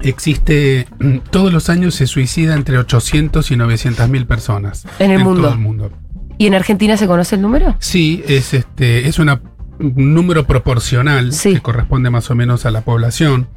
Existe. 0.02 0.88
Todos 1.32 1.52
los 1.54 1.70
años 1.70 1.96
se 1.96 2.08
suicida 2.08 2.54
entre 2.56 2.78
800 2.78 3.50
y 3.52 3.56
900 3.58 4.10
mil 4.10 4.26
personas. 4.26 4.86
En 5.00 5.12
el 5.12 5.24
mundo. 5.24 5.44
todo 5.44 5.54
el 5.54 5.60
mundo. 5.60 5.92
¿y 6.38 6.48
en 6.48 6.54
Argentina 6.54 6.98
se 6.98 7.08
conoce 7.08 7.36
el 7.36 7.42
número? 7.42 7.78
Sí, 7.80 8.22
es 8.28 8.54
este, 8.54 9.08
es 9.08 9.20
una, 9.20 9.42
un 9.80 10.14
número 10.14 10.46
proporcional 10.46 11.32
Sí. 11.32 11.54
que 11.54 11.62
corresponde 11.62 12.10
más 12.10 12.30
o 12.30 12.36
menos 12.36 12.66
a 12.66 12.72
la 12.72 12.82
población. 12.82 13.48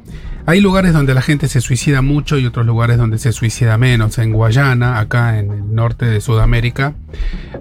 Hay 0.49 0.61
lugares 0.61 0.93
donde 0.93 1.13
la 1.13 1.21
gente 1.21 1.47
se 1.47 1.61
suicida 1.61 2.01
mucho 2.01 2.39
y 2.39 2.47
otros 2.47 2.65
lugares 2.65 2.97
donde 2.97 3.19
se 3.19 3.31
suicida 3.33 3.77
menos. 3.77 4.17
En 4.17 4.33
Guayana, 4.33 4.97
acá 4.97 5.37
en 5.37 5.51
el 5.51 5.75
norte 5.75 6.07
de 6.07 6.21
Sudamérica, 6.21 6.95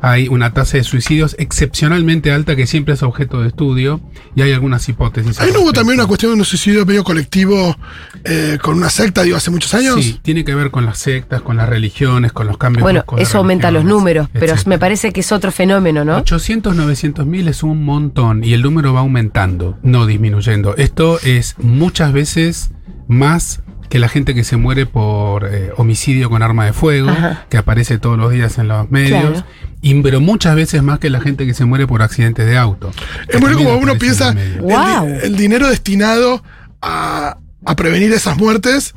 hay 0.01 0.29
una 0.29 0.55
tasa 0.55 0.79
de 0.79 0.85
suicidios 0.85 1.37
excepcionalmente 1.39 2.33
alta 2.33 2.57
que 2.57 2.67
siempre 2.67 2.95
es 2.95 3.03
objeto 3.03 3.43
de 3.43 3.49
estudio 3.49 4.01
y 4.35 4.41
hay 4.41 4.53
algunas 4.53 4.89
hipótesis. 4.89 5.39
Ahí 5.39 5.51
no 5.53 5.61
hubo 5.61 5.75
también 5.75 5.99
una 5.99 6.07
cuestión 6.07 6.33
de 6.33 6.39
un 6.39 6.45
suicidio 6.47 6.87
medio 6.87 7.05
colectivo 7.05 7.77
eh, 8.25 8.57
con 8.63 8.79
una 8.79 8.89
secta, 8.89 9.23
digo, 9.23 9.37
hace 9.37 9.51
muchos 9.51 9.75
años. 9.75 10.03
Sí, 10.03 10.19
tiene 10.23 10.43
que 10.43 10.55
ver 10.55 10.71
con 10.71 10.87
las 10.87 10.97
sectas, 10.97 11.43
con 11.43 11.59
las 11.59 11.69
religiones, 11.69 12.33
con 12.33 12.47
los 12.47 12.57
cambios. 12.57 12.85
Bueno, 12.85 13.05
eso 13.19 13.37
aumenta 13.37 13.71
los 13.71 13.85
números, 13.85 14.31
pero 14.33 14.55
etcétera. 14.55 14.71
me 14.71 14.79
parece 14.79 15.13
que 15.13 15.21
es 15.21 15.31
otro 15.31 15.53
fenómeno, 15.53 16.07
¿no? 16.07 16.17
800, 16.17 16.75
900 16.75 17.27
mil 17.27 17.49
es 17.49 17.63
un 17.63 17.85
montón 17.85 18.45
y 18.45 18.55
el 18.55 18.63
número 18.63 18.95
va 18.95 19.01
aumentando, 19.01 19.77
no 19.83 20.07
disminuyendo. 20.07 20.75
Esto 20.77 21.21
es 21.21 21.55
muchas 21.59 22.15
veces 22.15 22.71
más 23.09 23.63
que 23.89 23.99
la 23.99 24.09
gente 24.09 24.35
que 24.35 24.45
se 24.45 24.57
muere 24.59 24.85
por 24.85 25.47
eh, 25.47 25.71
homicidio 25.79 26.29
con 26.29 26.43
arma 26.43 26.67
de 26.67 26.73
fuego, 26.75 27.09
Ajá. 27.09 27.47
que 27.49 27.57
aparece 27.57 27.99
todos 27.99 28.19
los 28.19 28.31
días 28.31 28.59
en 28.59 28.69
los 28.69 28.91
medios, 28.91 29.21
Claro. 29.31 29.45
y, 29.81 30.01
pero 30.03 30.21
muchas 30.21 30.55
veces 30.55 30.83
más 30.83 30.99
que 30.99 31.09
la 31.09 31.21
gente 31.21 31.47
que 31.47 31.55
se 31.55 31.65
muere 31.65 31.87
por 31.87 32.03
accidentes 32.03 32.45
de 32.47 32.59
auto. 32.59 32.91
Es 33.29 33.41
que 33.41 33.55
como 33.55 33.77
uno 33.79 33.97
piensa 33.99 34.31
el. 34.31 34.61
Wow. 34.61 35.07
el 35.23 35.37
dinero 35.37 35.69
destinado 35.69 36.43
a, 36.83 37.39
a 37.65 37.77
prevenir 37.77 38.13
esas 38.13 38.37
muertes 38.37 38.95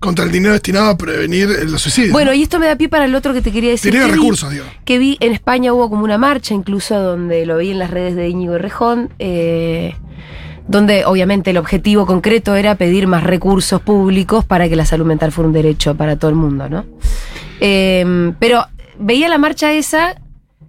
contra 0.00 0.24
el 0.24 0.32
dinero 0.32 0.52
destinado 0.52 0.90
a 0.90 0.98
prevenir 0.98 1.48
los 1.68 1.80
suicidios. 1.82 2.12
Bueno, 2.12 2.34
y 2.34 2.42
esto 2.42 2.58
me 2.58 2.66
da 2.66 2.74
pie 2.76 2.88
para 2.88 3.04
el 3.06 3.14
otro 3.14 3.32
que 3.32 3.40
te 3.40 3.52
quería 3.52 3.70
decir. 3.70 3.92
Dinero 3.92 4.08
de 4.08 4.12
que 4.14 4.16
vi- 4.18 4.22
recursos, 4.24 4.50
digo. 4.50 4.64
Que 4.84 4.98
vi 4.98 5.16
en 5.20 5.32
España 5.32 5.72
hubo 5.72 5.88
como 5.88 6.02
una 6.04 6.18
marcha, 6.18 6.52
incluso 6.54 6.98
donde 7.00 7.46
lo 7.46 7.56
vi 7.58 7.70
en 7.70 7.78
las 7.78 7.90
redes 7.92 8.16
de 8.16 8.28
Íñigo 8.28 8.58
Rejón, 8.58 9.10
eh, 9.20 9.94
donde 10.66 11.04
obviamente 11.04 11.50
el 11.50 11.58
objetivo 11.58 12.06
concreto 12.06 12.54
era 12.54 12.74
pedir 12.76 13.06
más 13.06 13.24
recursos 13.24 13.80
públicos 13.80 14.44
para 14.44 14.68
que 14.68 14.76
la 14.76 14.86
salud 14.86 15.06
mental 15.06 15.32
fuera 15.32 15.48
un 15.48 15.54
derecho 15.54 15.94
para 15.94 16.16
todo 16.16 16.30
el 16.30 16.36
mundo, 16.36 16.68
¿no? 16.68 16.84
Eh, 17.60 18.32
pero 18.38 18.66
veía 18.98 19.28
la 19.28 19.38
marcha 19.38 19.72
esa, 19.72 20.14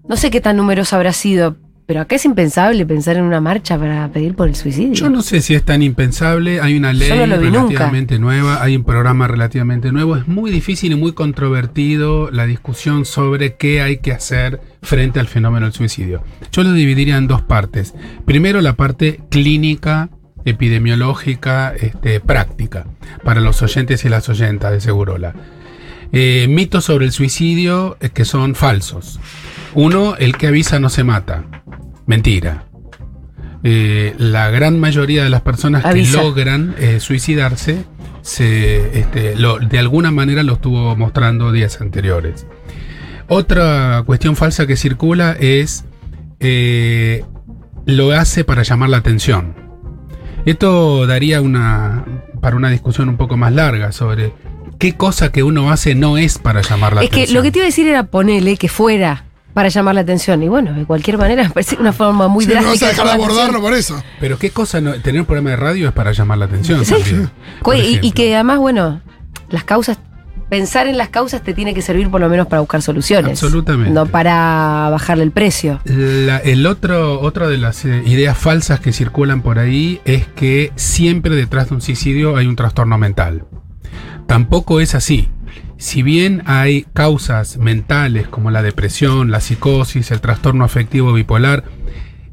no 0.07 0.17
sé 0.17 0.29
qué 0.31 0.41
tan 0.41 0.57
numerosa 0.57 0.95
habrá 0.97 1.13
sido, 1.13 1.55
pero 1.86 2.01
acá 2.01 2.15
es 2.15 2.25
impensable 2.25 2.86
pensar 2.86 3.18
en 3.18 3.24
una 3.24 3.42
marcha 3.42 3.77
para 3.77 4.08
pedir 4.10 4.36
por 4.36 4.48
el 4.48 4.56
suicidio. 4.56 4.94
Yo 4.94 5.10
no 5.10 5.22
sé 5.22 5.42
si 5.42 5.54
es 5.54 5.63
tan 5.63 5.84
impensable, 5.84 6.60
hay 6.60 6.75
una 6.77 6.94
ley 6.94 7.10
no 7.10 7.15
nunca. 7.27 7.36
relativamente 7.36 8.20
nueva, 8.20 8.63
hay 8.63 8.75
un 8.75 8.84
programa 8.84 9.27
relativamente 9.27 9.92
nuevo, 9.92 10.15
es 10.15 10.27
muy 10.27 10.51
difícil 10.51 10.92
y 10.94 10.96
muy 10.96 11.13
controvertido 11.13 12.32
la 12.32 12.46
discusión 12.46 13.06
sobre 13.06 13.56
qué 13.56 13.82
hay 13.82 13.98
que 13.98 14.12
hacer 14.12 14.62
frente 14.82 15.20
al 15.20 15.27
fenómeno 15.27 15.65
del 15.65 15.74
suicidio. 15.74 16.24
Yo 16.51 16.63
lo 16.63 16.74
dividiría 16.74 17.18
en 17.18 17.27
dos 17.27 17.42
partes. 17.42 17.94
Primero 18.25 18.62
la 18.62 18.74
parte 18.74 19.22
clínica, 19.30 20.10
epidemiológica, 20.46 21.74
este, 21.75 22.20
práctica, 22.20 22.86
para 23.24 23.42
los 23.42 23.62
oyentes 23.62 24.06
y 24.06 24.10
las 24.10 24.27
oyentas 24.30 24.72
de 24.72 24.82
Segurola. 24.82 25.34
Eh, 26.12 26.48
mitos 26.50 26.86
sobre 26.86 27.06
el 27.06 27.12
suicidio 27.12 27.98
eh, 28.00 28.10
que 28.10 28.25
son 28.25 28.56
falsos. 28.56 29.20
Uno, 29.74 30.15
el 30.18 30.38
que 30.38 30.48
avisa 30.48 30.80
no 30.80 30.89
se 30.89 31.04
mata. 31.04 31.44
Mentira. 32.05 32.65
Eh, 33.63 34.13
la 34.19 34.50
gran 34.51 34.79
mayoría 34.79 35.24
de 35.24 35.29
las 35.29 35.41
personas 35.41 35.83
Avisa. 35.85 36.19
que 36.19 36.24
logran 36.24 36.75
eh, 36.77 37.00
suicidarse 37.00 37.83
se, 38.21 39.00
este, 39.00 39.35
lo- 39.35 39.57
de 39.59 39.79
alguna 39.79 40.12
manera 40.12 40.43
lo 40.43 40.53
estuvo 40.53 40.95
mostrando 40.95 41.51
días 41.51 41.81
anteriores. 41.81 42.45
Otra 43.27 44.03
cuestión 44.05 44.35
falsa 44.35 44.67
que 44.67 44.75
circula 44.75 45.35
es 45.39 45.85
eh, 46.39 47.24
lo 47.85 48.12
hace 48.12 48.43
para 48.43 48.62
llamar 48.63 48.89
la 48.89 48.97
atención. 48.97 49.55
Esto 50.45 51.07
daría 51.07 51.41
una 51.41 52.05
para 52.41 52.55
una 52.55 52.69
discusión 52.69 53.09
un 53.09 53.17
poco 53.17 53.38
más 53.38 53.51
larga 53.51 53.91
sobre 53.91 54.31
qué 54.77 54.93
cosa 54.93 55.31
que 55.31 55.41
uno 55.41 55.71
hace 55.71 55.95
no 55.95 56.19
es 56.19 56.38
para 56.38 56.62
llamar 56.62 56.93
la 56.93 57.01
es 57.03 57.09
que 57.09 57.15
atención. 57.21 57.35
lo 57.38 57.41
que 57.43 57.51
te 57.51 57.57
iba 57.59 57.63
a 57.63 57.69
decir 57.69 57.88
era 57.88 58.03
ponerle 58.05 58.57
que 58.57 58.69
fuera 58.69 59.25
para 59.55 59.69
llamar 59.69 59.95
la 59.95 60.01
atención. 60.01 60.43
Y 60.43 60.50
bueno, 60.50 60.74
de 60.74 60.85
cualquier 60.85 61.17
manera 61.17 61.41
me 61.47 61.50
parece 61.50 61.77
una 61.79 61.93
forma 61.93 62.27
muy 62.27 62.45
Sí, 62.45 62.51
no 62.53 62.62
drástica. 62.62 62.85
vas 62.88 63.00
a 63.00 63.01
dejar 63.03 63.17
de 63.17 63.24
abordarlo 63.24 63.62
por 63.62 63.74
eso. 63.74 64.03
Pero 64.19 64.38
qué 64.38 64.51
cosa 64.51 64.81
no, 64.81 64.93
tener 65.01 65.21
un 65.21 65.25
programa 65.25 65.50
de 65.51 65.55
radio 65.55 65.88
es 65.88 65.93
para 65.93 66.12
llamar 66.12 66.38
la 66.38 66.45
atención 66.45 66.85
Sí. 66.85 66.93
también. 66.93 67.31
Y- 68.03 68.05
y, 68.07 68.12
que 68.12 68.35
además, 68.35 68.59
bueno, 68.59 69.01
las 69.50 69.63
causas, 69.63 69.97
pensar 70.50 70.88
en 70.88 70.97
las 70.97 71.07
causas 71.09 71.41
te 71.41 71.53
tiene 71.53 71.74
que 71.74 71.81
servir 71.81 72.09
por 72.12 72.19
lo 72.21 72.27
menos 72.29 72.47
para 72.47 72.59
buscar 72.59 72.81
soluciones. 72.81 73.31
Absolutamente. 73.41 73.91
No 73.91 74.05
para 74.05 74.89
bajarle 74.91 75.24
el 75.24 75.31
precio. 75.31 75.79
La- 75.85 76.38
el 76.39 76.65
otro, 76.67 77.21
otra 77.21 77.47
de 77.47 77.57
las 77.57 77.85
eh, 77.85 78.03
ideas 78.05 78.38
falsas 78.38 78.79
que 78.81 78.91
circulan 78.91 79.41
por 79.41 79.57
ahí 79.57 80.01
es 80.05 80.27
que 80.27 80.71
siempre 80.75 81.33
detrás 81.33 81.69
de 81.69 81.75
un 81.75 81.81
suicidio 81.81 82.35
hay 82.35 82.45
un 82.47 82.55
trastorno 82.57 82.97
mental. 82.97 83.45
Tampoco 84.27 84.79
es 84.81 84.95
así. 84.95 85.29
Si 85.77 86.03
bien 86.03 86.41
hay 86.46 86.86
causas 86.94 87.58
mentales 87.58 88.27
como 88.27 88.51
la 88.51 88.62
depresión, 88.62 89.32
la 89.32 89.41
psicosis, 89.41 90.12
el 90.12 90.22
trastorno 90.22 90.63
afectivo 90.63 91.13
bipolar, 91.13 91.65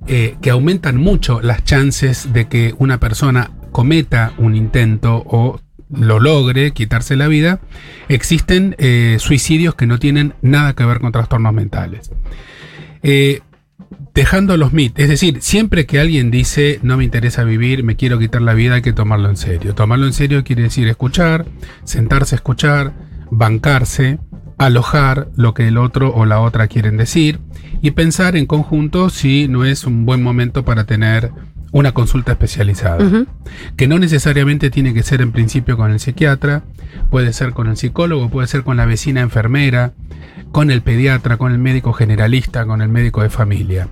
eh, 0.06 0.36
que 0.42 0.50
aumentan 0.50 0.96
mucho 0.96 1.40
las 1.40 1.64
chances 1.64 2.32
de 2.32 2.46
que 2.48 2.74
una 2.78 2.98
persona 2.98 3.50
cometa 3.72 4.32
un 4.38 4.54
intento 4.56 5.22
o 5.26 5.60
lo 5.90 6.20
logre, 6.20 6.72
quitarse 6.72 7.16
la 7.16 7.28
vida, 7.28 7.60
existen 8.08 8.74
eh, 8.78 9.16
suicidios 9.18 9.74
que 9.74 9.86
no 9.86 9.98
tienen 9.98 10.34
nada 10.40 10.74
que 10.74 10.84
ver 10.84 11.00
con 11.00 11.12
trastornos 11.12 11.52
mentales. 11.52 12.10
Eh, 13.02 13.40
dejando 14.14 14.56
los 14.56 14.72
mitos, 14.72 15.02
es 15.02 15.08
decir, 15.08 15.38
siempre 15.40 15.86
que 15.86 16.00
alguien 16.00 16.30
dice 16.30 16.78
no 16.82 16.96
me 16.96 17.04
interesa 17.04 17.44
vivir, 17.44 17.82
me 17.84 17.96
quiero 17.96 18.18
quitar 18.18 18.42
la 18.42 18.54
vida, 18.54 18.76
hay 18.76 18.82
que 18.82 18.92
tomarlo 18.92 19.28
en 19.28 19.36
serio. 19.36 19.74
Tomarlo 19.74 20.06
en 20.06 20.12
serio 20.12 20.44
quiere 20.44 20.62
decir 20.62 20.88
escuchar, 20.88 21.46
sentarse 21.84 22.34
a 22.34 22.36
escuchar, 22.36 22.92
bancarse, 23.34 24.18
alojar 24.58 25.28
lo 25.36 25.54
que 25.54 25.66
el 25.66 25.78
otro 25.78 26.12
o 26.12 26.26
la 26.26 26.40
otra 26.40 26.68
quieren 26.68 26.98
decir 26.98 27.40
y 27.80 27.92
pensar 27.92 28.36
en 28.36 28.44
conjunto 28.44 29.08
si 29.08 29.48
no 29.48 29.64
es 29.64 29.84
un 29.84 30.04
buen 30.04 30.22
momento 30.22 30.66
para 30.66 30.84
tener 30.84 31.32
una 31.72 31.92
consulta 31.92 32.32
especializada 32.32 33.24
que 33.78 33.88
no 33.88 33.98
necesariamente 33.98 34.68
tiene 34.68 34.92
que 34.92 35.02
ser 35.02 35.22
en 35.22 35.32
principio 35.32 35.78
con 35.78 35.90
el 35.90 35.98
psiquiatra, 35.98 36.64
puede 37.10 37.32
ser 37.32 37.54
con 37.54 37.68
el 37.68 37.78
psicólogo, 37.78 38.28
puede 38.28 38.48
ser 38.48 38.64
con 38.64 38.76
la 38.76 38.84
vecina 38.84 39.22
enfermera, 39.22 39.94
con 40.52 40.70
el 40.70 40.82
pediatra, 40.82 41.38
con 41.38 41.52
el 41.52 41.58
médico 41.58 41.94
generalista, 41.94 42.66
con 42.66 42.82
el 42.82 42.90
médico 42.90 43.22
de 43.22 43.30
familia. 43.30 43.88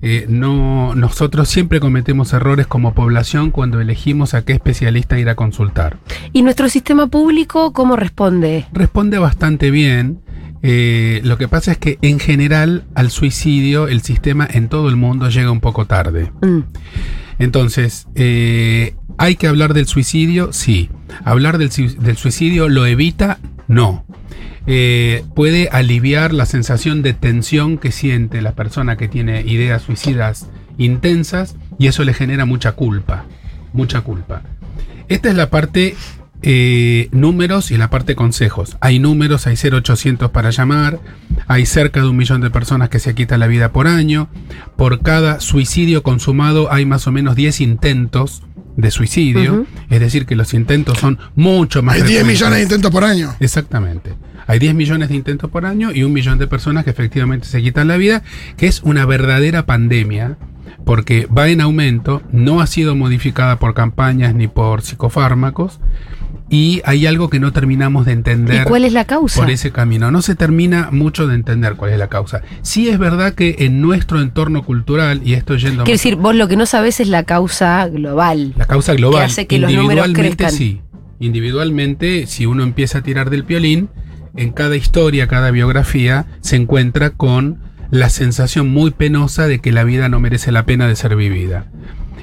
Eh, 0.00 0.26
no, 0.28 0.94
nosotros 0.94 1.48
siempre 1.48 1.80
cometemos 1.80 2.32
errores 2.32 2.66
como 2.66 2.94
población 2.94 3.50
cuando 3.50 3.80
elegimos 3.80 4.34
a 4.34 4.44
qué 4.44 4.52
especialista 4.52 5.18
ir 5.18 5.28
a 5.28 5.34
consultar. 5.34 5.98
¿Y 6.32 6.42
nuestro 6.42 6.68
sistema 6.68 7.08
público 7.08 7.72
cómo 7.72 7.96
responde? 7.96 8.66
Responde 8.72 9.18
bastante 9.18 9.70
bien. 9.70 10.20
eh, 10.62 11.20
lo 11.24 11.36
que 11.38 11.48
pasa 11.48 11.72
es 11.72 11.78
que 11.78 11.98
en 12.02 12.18
general 12.18 12.84
al 12.94 13.10
suicidio 13.10 13.88
el 13.88 14.02
sistema 14.02 14.46
en 14.50 14.68
todo 14.68 14.88
el 14.88 14.96
mundo 14.96 15.28
llega 15.28 15.50
un 15.50 15.60
poco 15.60 15.86
tarde. 15.86 16.32
Mm. 16.42 16.60
Entonces, 17.38 18.08
eh, 18.16 18.94
¿hay 19.16 19.36
que 19.36 19.46
hablar 19.46 19.72
del 19.74 19.86
suicidio? 19.86 20.52
Sí. 20.52 20.90
¿Hablar 21.24 21.58
del, 21.58 21.70
del 21.70 22.16
suicidio 22.16 22.68
lo 22.68 22.86
evita? 22.86 23.38
No. 23.68 24.04
Eh, 24.70 25.24
puede 25.34 25.70
aliviar 25.72 26.34
la 26.34 26.44
sensación 26.44 27.00
de 27.00 27.14
tensión 27.14 27.78
que 27.78 27.90
siente 27.90 28.42
la 28.42 28.52
persona 28.52 28.98
que 28.98 29.08
tiene 29.08 29.40
ideas 29.40 29.80
suicidas 29.80 30.46
intensas 30.76 31.56
y 31.78 31.86
eso 31.86 32.04
le 32.04 32.12
genera 32.12 32.44
mucha 32.44 32.72
culpa. 32.72 33.24
Mucha 33.72 34.02
culpa. 34.02 34.42
Esta 35.08 35.30
es 35.30 35.36
la 35.36 35.48
parte 35.48 35.96
eh, 36.42 37.08
números 37.12 37.70
y 37.70 37.78
la 37.78 37.88
parte 37.88 38.14
consejos. 38.14 38.76
Hay 38.80 38.98
números, 38.98 39.46
hay 39.46 39.56
0800 39.56 40.30
para 40.32 40.50
llamar, 40.50 41.00
hay 41.46 41.64
cerca 41.64 42.02
de 42.02 42.08
un 42.08 42.18
millón 42.18 42.42
de 42.42 42.50
personas 42.50 42.90
que 42.90 42.98
se 42.98 43.14
quitan 43.14 43.40
la 43.40 43.46
vida 43.46 43.72
por 43.72 43.86
año. 43.86 44.28
Por 44.76 45.00
cada 45.00 45.40
suicidio 45.40 46.02
consumado 46.02 46.70
hay 46.70 46.84
más 46.84 47.06
o 47.06 47.12
menos 47.12 47.36
10 47.36 47.62
intentos 47.62 48.42
de 48.78 48.90
suicidio. 48.92 49.66
Es 49.90 50.00
decir, 50.00 50.24
que 50.24 50.36
los 50.36 50.54
intentos 50.54 50.98
son 50.98 51.18
mucho 51.34 51.82
más 51.82 51.96
Hay 51.96 52.02
10 52.02 52.10
frecuentes. 52.12 52.40
millones 52.40 52.56
de 52.58 52.62
intentos 52.62 52.90
por 52.92 53.04
año. 53.04 53.34
Exactamente. 53.40 54.14
Hay 54.46 54.60
10 54.60 54.74
millones 54.74 55.08
de 55.10 55.16
intentos 55.16 55.50
por 55.50 55.66
año 55.66 55.90
y 55.92 56.04
un 56.04 56.12
millón 56.12 56.38
de 56.38 56.46
personas 56.46 56.84
que 56.84 56.90
efectivamente 56.90 57.48
se 57.48 57.60
quitan 57.60 57.88
la 57.88 57.96
vida, 57.96 58.22
que 58.56 58.68
es 58.68 58.80
una 58.82 59.04
verdadera 59.04 59.66
pandemia, 59.66 60.38
porque 60.84 61.26
va 61.26 61.48
en 61.48 61.60
aumento, 61.60 62.22
no 62.32 62.60
ha 62.60 62.66
sido 62.68 62.94
modificada 62.94 63.58
por 63.58 63.74
campañas 63.74 64.34
ni 64.34 64.46
por 64.46 64.80
psicofármacos, 64.82 65.80
y 66.50 66.80
hay 66.84 67.06
algo 67.06 67.28
que 67.28 67.40
no 67.40 67.52
terminamos 67.52 68.06
de 68.06 68.12
¿Y 68.12 68.14
entender 68.14 68.64
cuál 68.64 68.84
es 68.84 68.92
la 68.92 69.04
causa? 69.04 69.40
por 69.40 69.50
ese 69.50 69.70
camino. 69.70 70.10
No 70.10 70.22
se 70.22 70.34
termina 70.34 70.88
mucho 70.90 71.26
de 71.26 71.34
entender 71.34 71.74
cuál 71.74 71.92
es 71.92 71.98
la 71.98 72.08
causa. 72.08 72.40
Sí 72.62 72.88
es 72.88 72.98
verdad 72.98 73.34
que 73.34 73.56
en 73.60 73.80
nuestro 73.80 74.20
entorno 74.20 74.62
cultural, 74.64 75.20
y 75.24 75.34
esto 75.34 75.56
yendo 75.56 75.84
Quiero 75.84 75.96
decir, 75.96 76.16
vos 76.16 76.34
lo 76.34 76.48
que 76.48 76.56
no 76.56 76.64
sabés 76.66 77.00
es 77.00 77.08
la 77.08 77.24
causa 77.24 77.86
global. 77.88 78.54
la 78.56 78.66
causa 78.66 78.94
global. 78.94 79.20
que 79.20 79.24
hace 79.26 79.46
que 79.46 79.58
los 79.58 79.70
números 79.72 80.06
Individualmente 80.08 80.44
crezcan. 80.44 80.58
sí. 80.58 80.80
Individualmente, 81.20 82.26
si 82.26 82.46
uno 82.46 82.62
empieza 82.62 82.98
a 82.98 83.02
tirar 83.02 83.28
del 83.30 83.44
piolín, 83.44 83.88
en 84.36 84.50
cada 84.52 84.76
historia, 84.76 85.26
cada 85.26 85.50
biografía, 85.50 86.26
se 86.40 86.56
encuentra 86.56 87.10
con 87.10 87.58
la 87.90 88.08
sensación 88.08 88.68
muy 88.70 88.90
penosa 88.90 89.46
de 89.48 89.58
que 89.58 89.72
la 89.72 89.84
vida 89.84 90.08
no 90.08 90.20
merece 90.20 90.52
la 90.52 90.64
pena 90.64 90.86
de 90.86 90.96
ser 90.96 91.16
vivida. 91.16 91.66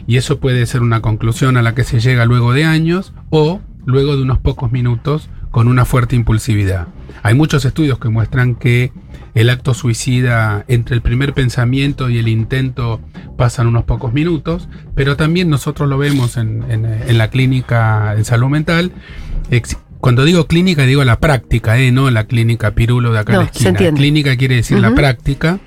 Y 0.08 0.18
eso 0.18 0.40
puede 0.40 0.66
ser 0.66 0.82
una 0.82 1.02
conclusión 1.02 1.58
a 1.58 1.62
la 1.62 1.74
que 1.76 1.84
se 1.84 2.00
llega 2.00 2.26
luego 2.26 2.54
de 2.54 2.66
años 2.66 3.14
o 3.32 3.62
luego 3.86 4.16
de 4.16 4.24
unos 4.24 4.40
pocos 4.40 4.72
minutos 4.72 5.30
con 5.52 5.68
una 5.68 5.86
fuerte 5.86 6.16
impulsividad. 6.16 6.88
Hay 7.24 7.34
muchos 7.34 7.64
estudios 7.66 7.98
que 8.00 8.10
muestran 8.10 8.56
que 8.56 8.92
el 9.36 9.50
acto 9.50 9.74
suicida 9.74 10.66
entre 10.68 10.96
el 10.96 11.02
primer 11.02 11.34
pensamiento 11.34 12.10
y 12.10 12.18
el 12.18 12.28
intento 12.28 13.00
pasan 13.38 13.68
unos 13.68 13.84
pocos 13.86 14.12
minutos, 14.14 14.68
pero 14.96 15.16
también 15.16 15.50
nosotros 15.50 15.88
lo 15.90 15.98
vemos 15.98 16.36
en, 16.38 16.64
en- 16.70 16.86
en 16.86 17.18
la 17.18 17.30
clínica 17.30 18.16
en 18.18 18.26
salud 18.26 18.50
mental. 18.50 18.92
Cuando 20.00 20.24
digo 20.24 20.46
clínica, 20.46 20.84
digo 20.86 21.04
la 21.04 21.20
práctica, 21.20 21.80
¿eh? 21.80 21.92
no 21.92 22.12
la 22.12 22.26
clínica 22.26 22.72
pirulo 22.76 23.12
de 23.12 23.20
acá 23.20 23.34
No, 23.34 23.40
en 23.42 23.46
la 23.48 23.52
se 23.52 23.58
esquina. 23.58 23.70
entiende. 23.72 24.00
Clínica 24.00 24.36
quiere 24.38 24.56
decir 24.56 24.78
la 24.80 24.94
práctica 24.94 25.60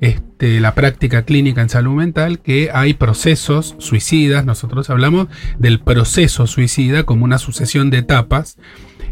este, 0.00 0.60
la 0.60 0.74
práctica 0.74 1.22
clínica 1.22 1.60
en 1.60 1.68
salud 1.68 1.94
mental 1.94 2.40
que 2.40 2.70
hay 2.72 2.94
procesos 2.94 3.74
suicidas. 3.78 4.44
Nosotros 4.44 4.90
hablamos 4.90 5.28
del 5.58 5.80
proceso 5.80 6.46
suicida 6.46 7.04
como 7.04 7.24
una 7.24 7.38
sucesión 7.38 7.90
de 7.90 7.98
etapas 7.98 8.58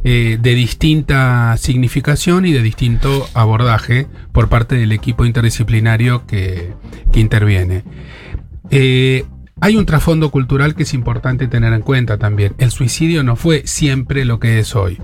eh, 0.05 0.39
de 0.41 0.55
distinta 0.55 1.57
significación 1.57 2.47
y 2.47 2.53
de 2.53 2.63
distinto 2.63 3.29
abordaje 3.35 4.07
por 4.33 4.49
parte 4.49 4.77
del 4.77 4.93
equipo 4.93 5.25
interdisciplinario 5.25 6.27
que, 6.27 6.75
interviene. 7.15 7.83
Eh, 8.71 9.25
hay 9.59 9.79
un 9.79 9.87
trasfondo 9.87 10.31
cultural 10.31 10.75
que 10.75 10.83
es 10.83 10.93
importante 10.93 11.49
tener 11.49 11.73
en 11.73 11.81
cuenta 11.81 12.19
también. 12.19 12.55
El 12.59 12.71
suicidio 12.71 13.23
no 13.23 13.37
fue 13.37 13.63
siempre 13.65 14.27
lo 14.27 14.39
que 14.39 14.59
es 14.59 14.77
hoy. 14.77 14.99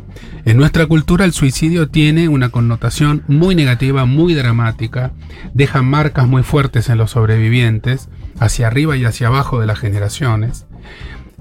En 0.44 0.58
nuestra 0.58 0.84
cultura 0.84 1.24
el 1.24 1.32
suicidio 1.32 1.88
tiene 1.88 2.28
una 2.28 2.50
connotación 2.50 3.24
muy 3.28 3.54
negativa, 3.54 4.04
muy 4.04 4.34
dramática, 4.34 5.12
deja 5.54 5.80
marcas 5.80 6.28
muy 6.28 6.42
fuertes 6.42 6.90
en 6.90 6.98
los 6.98 7.12
sobrevivientes, 7.12 8.10
hacia 8.38 8.66
arriba 8.66 8.94
y 8.98 9.06
hacia 9.06 9.28
abajo 9.28 9.58
de 9.58 9.66
las 9.66 9.78
generaciones. 9.78 10.66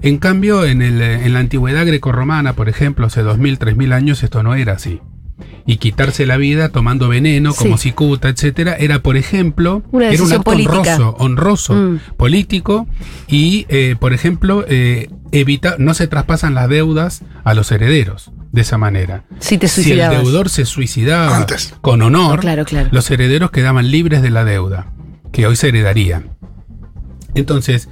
En 0.00 0.16
cambio, 0.16 0.64
en, 0.64 0.80
eh, 0.80 1.28
la 1.28 1.38
antigüedad 1.38 1.86
grecorromana, 1.86 2.54
por 2.54 2.70
ejemplo, 2.70 3.06
hace 3.06 3.22
2000, 3.22 3.58
3000 3.58 3.92
años, 3.92 4.22
esto 4.22 4.42
no 4.42 4.54
era 4.54 4.72
así. 4.72 5.00
Y 5.66 5.76
quitarse 5.76 6.26
la 6.26 6.36
vida 6.36 6.70
tomando 6.70 7.08
veneno, 7.08 7.54
como 7.54 7.76
Sí. 7.78 7.90
cicuta, 7.90 8.28
etcétera, 8.28 8.74
era, 8.76 9.00
por 9.00 9.16
ejemplo, 9.16 9.82
Una 9.92 10.06
era 10.06 10.14
un 10.14 10.28
decisión 10.28 10.40
acto 10.40 10.50
política. 10.50 10.78
honroso, 10.96 11.16
honroso, 11.18 11.74
Mm. 11.74 12.00
político, 12.16 12.86
y, 13.28 13.66
eh, 13.68 13.94
por 13.98 14.12
ejemplo, 14.12 14.64
eh, 14.68 15.08
evita, 15.30 15.76
no 15.78 15.94
se 15.94 16.08
traspasan 16.08 16.54
las 16.54 16.68
deudas 16.68 17.22
a 17.44 17.54
los 17.54 17.70
herederos 17.70 18.32
de 18.50 18.60
esa 18.62 18.76
manera. 18.76 19.24
Si 19.38 19.56
te 19.56 19.68
Si 19.68 19.92
el 19.92 19.98
deudor 20.10 20.48
se 20.50 20.64
suicidaba 20.66 21.36
Antes. 21.36 21.74
con 21.80 22.02
honor, 22.02 22.36
No, 22.36 22.40
claro, 22.40 22.64
claro. 22.64 22.88
los 22.92 23.10
herederos 23.10 23.50
quedaban 23.52 23.90
libres 23.90 24.20
de 24.20 24.30
la 24.30 24.44
deuda, 24.44 24.92
que 25.32 25.46
hoy 25.46 25.54
se 25.56 25.68
heredarían. 25.68 26.30
Entonces, 27.34 27.88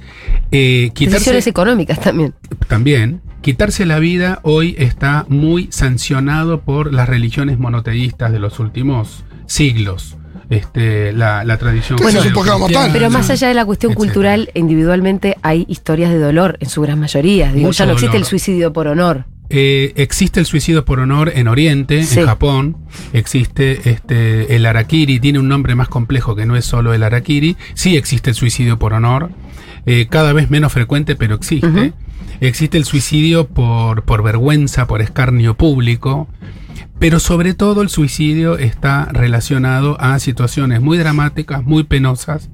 eh, 0.51 0.91
quitarse 0.93 1.15
Decisiones 1.15 1.47
económicas 1.47 1.99
también. 1.99 2.35
también, 2.67 3.21
quitarse 3.41 3.85
la 3.85 3.99
vida 3.99 4.39
hoy 4.43 4.75
está 4.77 5.25
muy 5.29 5.67
sancionado 5.71 6.61
por 6.61 6.93
las 6.93 7.07
religiones 7.09 7.59
monoteístas 7.59 8.31
de 8.31 8.39
los 8.39 8.59
últimos 8.59 9.23
siglos. 9.47 10.17
Este, 10.49 11.13
la, 11.13 11.45
la 11.45 11.57
tradición 11.57 11.97
Bueno, 12.01 12.19
es 12.19 12.25
un 12.25 12.33
pecado 12.33 12.55
judeocristiana, 12.57 12.87
mortal. 12.87 12.91
Pero 12.91 13.09
más 13.09 13.29
allá 13.29 13.47
de 13.47 13.53
la 13.53 13.63
cuestión 13.63 13.93
etcétera. 13.93 14.05
cultural, 14.13 14.49
individualmente 14.53 15.37
hay 15.43 15.65
historias 15.69 16.11
de 16.11 16.19
dolor 16.19 16.57
en 16.59 16.67
su 16.69 16.81
gran 16.81 16.99
mayoría. 16.99 17.53
Digo, 17.53 17.71
ya 17.71 17.85
no 17.85 17.93
existe 17.93 18.07
dolor. 18.07 18.21
el 18.21 18.25
suicidio 18.25 18.73
por 18.73 18.87
honor. 18.87 19.25
Eh, 19.49 19.93
existe 19.95 20.39
el 20.41 20.45
suicidio 20.45 20.83
por 20.83 20.99
honor 20.99 21.31
en 21.35 21.47
Oriente, 21.47 22.03
Sí. 22.03 22.19
en 22.19 22.25
Japón. 22.25 22.77
Existe 23.13 23.89
este, 23.89 24.55
el 24.55 24.65
harakiri, 24.65 25.19
tiene 25.21 25.39
un 25.39 25.47
nombre 25.47 25.73
más 25.75 25.87
complejo 25.87 26.35
que 26.35 26.45
no 26.45 26.57
es 26.57 26.65
solo 26.65 26.93
el 26.93 27.03
harakiri. 27.03 27.55
Sí 27.73 27.95
existe 27.95 28.29
el 28.29 28.35
suicidio 28.35 28.77
por 28.77 28.91
honor, 28.93 29.29
eh, 29.85 30.07
cada 30.09 30.33
vez 30.33 30.49
menos 30.49 30.73
frecuente, 30.73 31.15
pero 31.15 31.35
existe. 31.35 31.93
Existe 32.41 32.77
el 32.77 32.85
suicidio 32.85 33.47
por, 33.47 34.03
por 34.03 34.23
vergüenza, 34.23 34.87
por 34.87 35.01
escarnio 35.01 35.55
público. 35.55 36.27
Pero 36.99 37.19
sobre 37.19 37.53
todo 37.53 37.81
el 37.81 37.89
suicidio 37.89 38.57
está 38.57 39.05
relacionado 39.05 39.99
a 40.01 40.19
situaciones 40.19 40.81
muy 40.81 40.97
dramáticas, 40.97 41.63
muy 41.63 41.83
penosas, 41.83 42.49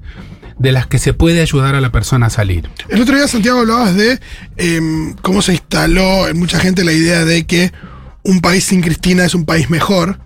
de 0.58 0.72
las 0.72 0.86
que 0.86 0.98
se 0.98 1.14
puede 1.14 1.40
ayudar 1.40 1.74
a 1.74 1.80
la 1.80 1.90
persona 1.90 2.26
a 2.26 2.30
salir. 2.30 2.68
El 2.88 3.00
otro 3.00 3.16
día, 3.16 3.28
Santiago, 3.28 3.60
hablabas 3.60 3.94
de 3.94 4.20
em, 4.56 5.14
cómo 5.22 5.42
se 5.42 5.52
instaló 5.52 6.28
en 6.28 6.38
mucha 6.38 6.60
gente 6.60 6.84
la 6.84 6.92
idea 6.92 7.24
de 7.24 7.46
que 7.46 7.72
un 8.24 8.40
país 8.40 8.64
sin 8.64 8.82
Cristina 8.82 9.24
es 9.24 9.34
un 9.34 9.44
país 9.44 9.70
mejor. 9.70 10.20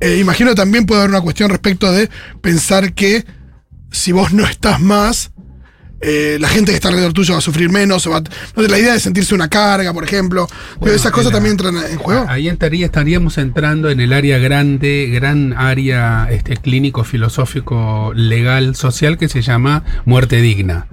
Eh, 0.00 0.18
imagino 0.20 0.54
también 0.54 0.86
puede 0.86 1.00
haber 1.00 1.10
una 1.10 1.20
cuestión 1.20 1.50
respecto 1.50 1.90
de 1.90 2.08
pensar 2.40 2.92
que 2.94 3.24
si 3.90 4.12
vos 4.12 4.32
no 4.32 4.44
estás 4.46 4.80
más, 4.80 5.32
eh, 6.02 6.36
la 6.40 6.48
gente 6.48 6.72
que 6.72 6.76
está 6.76 6.88
alrededor 6.88 7.12
tuyo 7.12 7.32
va 7.34 7.38
a 7.38 7.42
sufrir 7.42 7.70
menos. 7.70 8.06
o 8.06 8.10
va 8.10 8.18
a- 8.18 8.60
la 8.60 8.78
idea 8.78 8.92
de 8.92 9.00
sentirse 9.00 9.34
una 9.34 9.48
carga, 9.48 9.92
por 9.92 10.04
ejemplo. 10.04 10.48
Bueno, 10.80 10.94
esas 10.94 11.12
cosas 11.12 11.32
la- 11.32 11.36
también 11.38 11.52
entran 11.52 11.76
en 11.90 11.96
juego. 11.98 12.26
Ahí 12.28 12.48
estaría, 12.48 12.84
estaríamos 12.86 13.38
entrando 13.38 13.88
en 13.90 14.00
el 14.00 14.12
área 14.12 14.38
grande, 14.38 15.08
gran 15.12 15.52
área 15.52 16.28
este, 16.30 16.56
clínico, 16.56 17.04
filosófico, 17.04 18.12
legal, 18.14 18.74
social 18.76 19.16
que 19.18 19.28
se 19.28 19.42
llama 19.42 19.84
muerte 20.04 20.40
digna. 20.42 20.86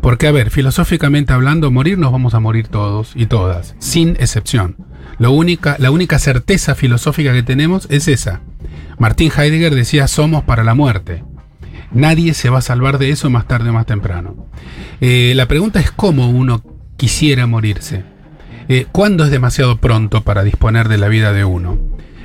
Porque, 0.00 0.28
a 0.28 0.32
ver, 0.32 0.50
filosóficamente 0.50 1.32
hablando, 1.32 1.70
morir 1.72 1.98
nos 1.98 2.12
vamos 2.12 2.34
a 2.34 2.40
morir 2.40 2.68
todos 2.68 3.10
y 3.16 3.26
todas, 3.26 3.74
sin 3.80 4.10
excepción. 4.20 4.76
Lo 5.18 5.32
única, 5.32 5.74
la 5.80 5.90
única 5.90 6.20
certeza 6.20 6.76
filosófica 6.76 7.32
que 7.32 7.42
tenemos 7.42 7.88
es 7.90 8.06
esa. 8.06 8.40
Martín 8.98 9.32
Heidegger 9.36 9.74
decía 9.74 10.06
somos 10.06 10.44
para 10.44 10.62
la 10.62 10.74
muerte. 10.74 11.24
Nadie 11.90 12.34
se 12.34 12.50
va 12.50 12.58
a 12.58 12.62
salvar 12.62 12.98
de 12.98 13.10
eso 13.10 13.30
más 13.30 13.46
tarde 13.46 13.70
o 13.70 13.72
más 13.72 13.86
temprano. 13.86 14.48
Eh, 15.00 15.32
la 15.34 15.46
pregunta 15.46 15.80
es 15.80 15.90
cómo 15.90 16.28
uno 16.28 16.62
quisiera 16.96 17.46
morirse. 17.46 18.04
Eh, 18.68 18.86
¿Cuándo 18.92 19.24
es 19.24 19.30
demasiado 19.30 19.78
pronto 19.78 20.22
para 20.22 20.44
disponer 20.44 20.88
de 20.88 20.98
la 20.98 21.08
vida 21.08 21.32
de 21.32 21.44
uno? 21.44 21.78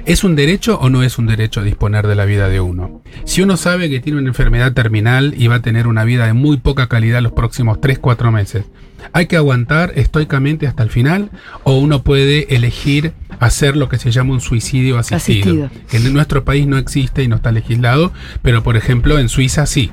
¿Es 0.05 0.25
un 0.25 0.35
derecho 0.35 0.77
o 0.79 0.89
no 0.89 1.01
es 1.01 1.17
un 1.17 1.27
derecho 1.27 1.63
disponer 1.63 2.07
de 2.07 2.15
la 2.15 2.25
vida 2.25 2.49
de 2.49 2.59
uno? 2.59 3.01
Si 3.23 3.41
uno 3.41 3.55
sabe 3.55 3.89
que 3.89 4.01
tiene 4.01 4.19
una 4.19 4.27
enfermedad 4.27 4.73
terminal 4.73 5.33
y 5.37 5.47
va 5.47 5.55
a 5.55 5.61
tener 5.61 5.87
una 5.87 6.03
vida 6.03 6.25
de 6.25 6.33
muy 6.33 6.57
poca 6.57 6.87
calidad 6.87 7.21
los 7.21 7.31
próximos 7.31 7.79
3-4 7.79 8.29
meses, 8.29 8.65
¿hay 9.13 9.27
que 9.27 9.37
aguantar 9.37 9.93
estoicamente 9.95 10.67
hasta 10.67 10.83
el 10.83 10.89
final 10.89 11.31
o 11.63 11.77
uno 11.77 12.03
puede 12.03 12.53
elegir 12.53 13.13
hacer 13.39 13.77
lo 13.77 13.87
que 13.87 13.97
se 13.97 14.11
llama 14.11 14.33
un 14.33 14.41
suicidio 14.41 14.97
asistido? 14.97 15.67
Asistido. 15.67 15.85
Que 15.89 15.97
en 15.97 16.13
nuestro 16.13 16.43
país 16.43 16.67
no 16.67 16.77
existe 16.77 17.23
y 17.23 17.29
no 17.29 17.37
está 17.37 17.53
legislado, 17.53 18.11
pero 18.41 18.61
por 18.61 18.75
ejemplo 18.75 19.19
en 19.19 19.29
Suiza 19.29 19.65
sí. 19.65 19.89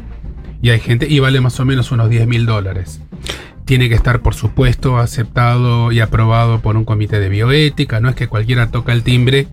Y 0.60 0.70
hay 0.70 0.80
gente, 0.80 1.06
y 1.08 1.20
vale 1.20 1.40
más 1.40 1.60
o 1.60 1.64
menos 1.64 1.92
unos 1.92 2.10
10 2.10 2.26
mil 2.26 2.46
dólares 2.46 3.00
tiene 3.64 3.88
que 3.88 3.94
estar, 3.94 4.20
por 4.20 4.34
supuesto, 4.34 4.98
aceptado 4.98 5.92
y 5.92 6.00
aprobado 6.00 6.60
por 6.60 6.76
un 6.76 6.84
comité 6.84 7.20
de 7.20 7.28
bioética. 7.28 8.00
No 8.00 8.08
es 8.08 8.16
que 8.16 8.26
cualquiera 8.26 8.72
toca 8.72 8.92
el 8.92 9.04
timbre 9.04 9.46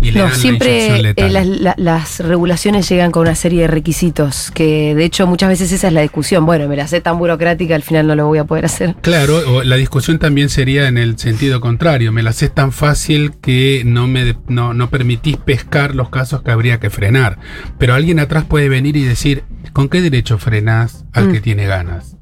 y 0.00 0.10
No, 0.10 0.24
la 0.24 0.30
siempre 0.34 1.12
eh, 1.16 1.30
las, 1.30 1.46
la- 1.46 1.74
las 1.78 2.20
regulaciones 2.20 2.88
llegan 2.88 3.10
con 3.10 3.22
una 3.22 3.34
serie 3.34 3.62
de 3.62 3.66
requisitos, 3.68 4.50
que 4.50 4.94
de 4.94 5.04
hecho 5.04 5.26
muchas 5.26 5.48
veces 5.48 5.72
esa 5.72 5.86
es 5.88 5.92
la 5.92 6.02
discusión. 6.02 6.44
Bueno, 6.44 6.68
me 6.68 6.76
la 6.76 6.86
sé 6.86 7.00
tan 7.00 7.18
burocrática, 7.18 7.74
al 7.74 7.82
final 7.82 8.06
no 8.06 8.14
lo 8.14 8.26
voy 8.26 8.38
a 8.38 8.44
poder 8.44 8.66
hacer. 8.66 8.94
Claro, 9.00 9.38
o 9.48 9.62
la 9.62 9.76
discusión 9.76 10.18
también 10.18 10.48
sería 10.50 10.88
en 10.88 10.98
el 10.98 11.18
sentido 11.18 11.60
contrario. 11.60 12.12
Me 12.12 12.22
la 12.22 12.32
sé 12.32 12.48
tan 12.48 12.72
fácil 12.72 13.32
que 13.40 13.82
no 13.86 14.06
me 14.06 14.36
no, 14.48 14.74
no 14.74 14.90
permitís 14.90 15.36
pescar 15.38 15.94
los 15.94 16.10
casos 16.10 16.42
que 16.42 16.50
habría 16.50 16.80
que 16.80 16.90
frenar. 16.90 17.38
Pero 17.78 17.94
alguien 17.94 18.18
atrás 18.18 18.44
puede 18.44 18.68
venir 18.68 18.96
y 18.96 19.04
decir, 19.04 19.44
¿con 19.72 19.88
qué 19.88 20.02
derecho 20.02 20.38
frenás 20.38 21.04
al 21.12 21.28
Mm. 21.28 21.32
que 21.32 21.40
tiene 21.40 21.66
ganas? 21.66 22.16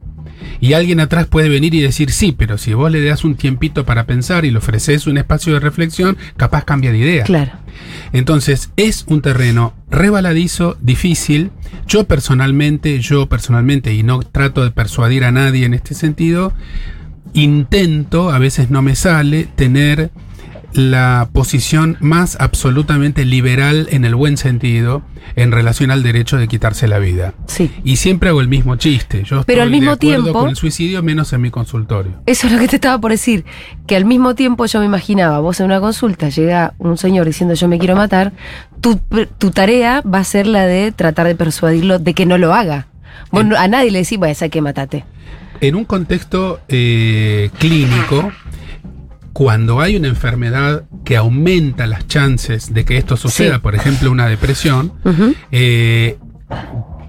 Y 0.62 0.74
alguien 0.74 1.00
atrás 1.00 1.26
puede 1.26 1.48
venir 1.48 1.74
y 1.74 1.80
decir, 1.80 2.12
sí, 2.12 2.30
pero 2.30 2.56
si 2.56 2.72
vos 2.72 2.88
le 2.88 3.02
das 3.02 3.24
un 3.24 3.34
tiempito 3.34 3.84
para 3.84 4.06
pensar 4.06 4.44
y 4.44 4.52
le 4.52 4.58
ofreces 4.58 5.08
un 5.08 5.18
espacio 5.18 5.52
de 5.52 5.58
reflexión, 5.58 6.16
capaz 6.36 6.64
cambia 6.64 6.92
de 6.92 6.98
idea. 6.98 7.24
Claro. 7.24 7.50
Entonces, 8.12 8.70
es 8.76 9.04
un 9.08 9.22
terreno 9.22 9.74
rebaladizo, 9.90 10.76
difícil. 10.80 11.50
Yo 11.88 12.04
personalmente, 12.04 13.00
yo 13.00 13.28
personalmente, 13.28 13.92
y 13.92 14.04
no 14.04 14.20
trato 14.20 14.62
de 14.62 14.70
persuadir 14.70 15.24
a 15.24 15.32
nadie 15.32 15.66
en 15.66 15.74
este 15.74 15.94
sentido, 15.94 16.52
intento, 17.34 18.30
a 18.30 18.38
veces 18.38 18.70
no 18.70 18.82
me 18.82 18.94
sale, 18.94 19.48
tener 19.56 20.12
la 20.74 21.28
posición 21.32 21.96
más 22.00 22.36
absolutamente 22.40 23.24
liberal 23.24 23.88
en 23.90 24.04
el 24.04 24.14
buen 24.14 24.36
sentido 24.36 25.02
en 25.36 25.52
relación 25.52 25.90
al 25.90 26.02
derecho 26.02 26.36
de 26.36 26.48
quitarse 26.48 26.88
la 26.88 26.98
vida. 26.98 27.34
Sí. 27.46 27.70
Y 27.84 27.96
siempre 27.96 28.28
hago 28.30 28.40
el 28.40 28.48
mismo 28.48 28.76
chiste. 28.76 29.22
Yo 29.24 29.42
Pero 29.44 29.62
al 29.62 29.68
estoy 29.68 29.72
de 29.72 29.80
mismo 29.80 29.92
acuerdo 29.92 30.22
tiempo- 30.24 30.38
con 30.40 30.48
el 30.50 30.56
suicidio 30.56 31.02
menos 31.02 31.32
en 31.32 31.40
mi 31.40 31.50
consultorio. 31.50 32.12
Eso 32.26 32.46
es 32.46 32.52
lo 32.52 32.58
que 32.58 32.68
te 32.68 32.76
estaba 32.76 32.98
por 33.00 33.10
decir. 33.10 33.44
Que 33.86 33.96
al 33.96 34.04
mismo 34.04 34.34
tiempo 34.34 34.66
yo 34.66 34.80
me 34.80 34.86
imaginaba, 34.86 35.38
vos 35.40 35.60
en 35.60 35.66
una 35.66 35.80
consulta 35.80 36.28
llega 36.28 36.74
un 36.78 36.98
señor 36.98 37.26
diciendo 37.26 37.54
yo 37.54 37.68
me 37.68 37.78
quiero 37.78 37.94
matar, 37.96 38.32
tu, 38.80 39.00
tu 39.38 39.50
tarea 39.50 40.02
va 40.02 40.18
a 40.18 40.24
ser 40.24 40.46
la 40.46 40.66
de 40.66 40.92
tratar 40.92 41.26
de 41.26 41.34
persuadirlo 41.34 41.98
de 41.98 42.14
que 42.14 42.26
no 42.26 42.38
lo 42.38 42.52
haga. 42.54 42.86
Vos 43.30 43.44
a 43.56 43.68
nadie 43.68 43.90
le 43.90 44.00
decís, 44.00 44.18
vaya, 44.18 44.48
que 44.48 44.60
matate. 44.60 45.04
En 45.60 45.76
un 45.76 45.84
contexto 45.84 46.60
eh, 46.68 47.50
clínico, 47.58 48.32
cuando 49.32 49.80
hay 49.80 49.96
una 49.96 50.08
enfermedad 50.08 50.84
que 51.04 51.16
aumenta 51.16 51.86
las 51.86 52.06
chances 52.06 52.72
de 52.74 52.84
que 52.84 52.98
esto 52.98 53.16
suceda, 53.16 53.54
Sí. 53.56 53.60
por 53.60 53.74
ejemplo 53.74 54.10
una 54.10 54.26
depresión, 54.26 54.92
eh, 55.50 56.18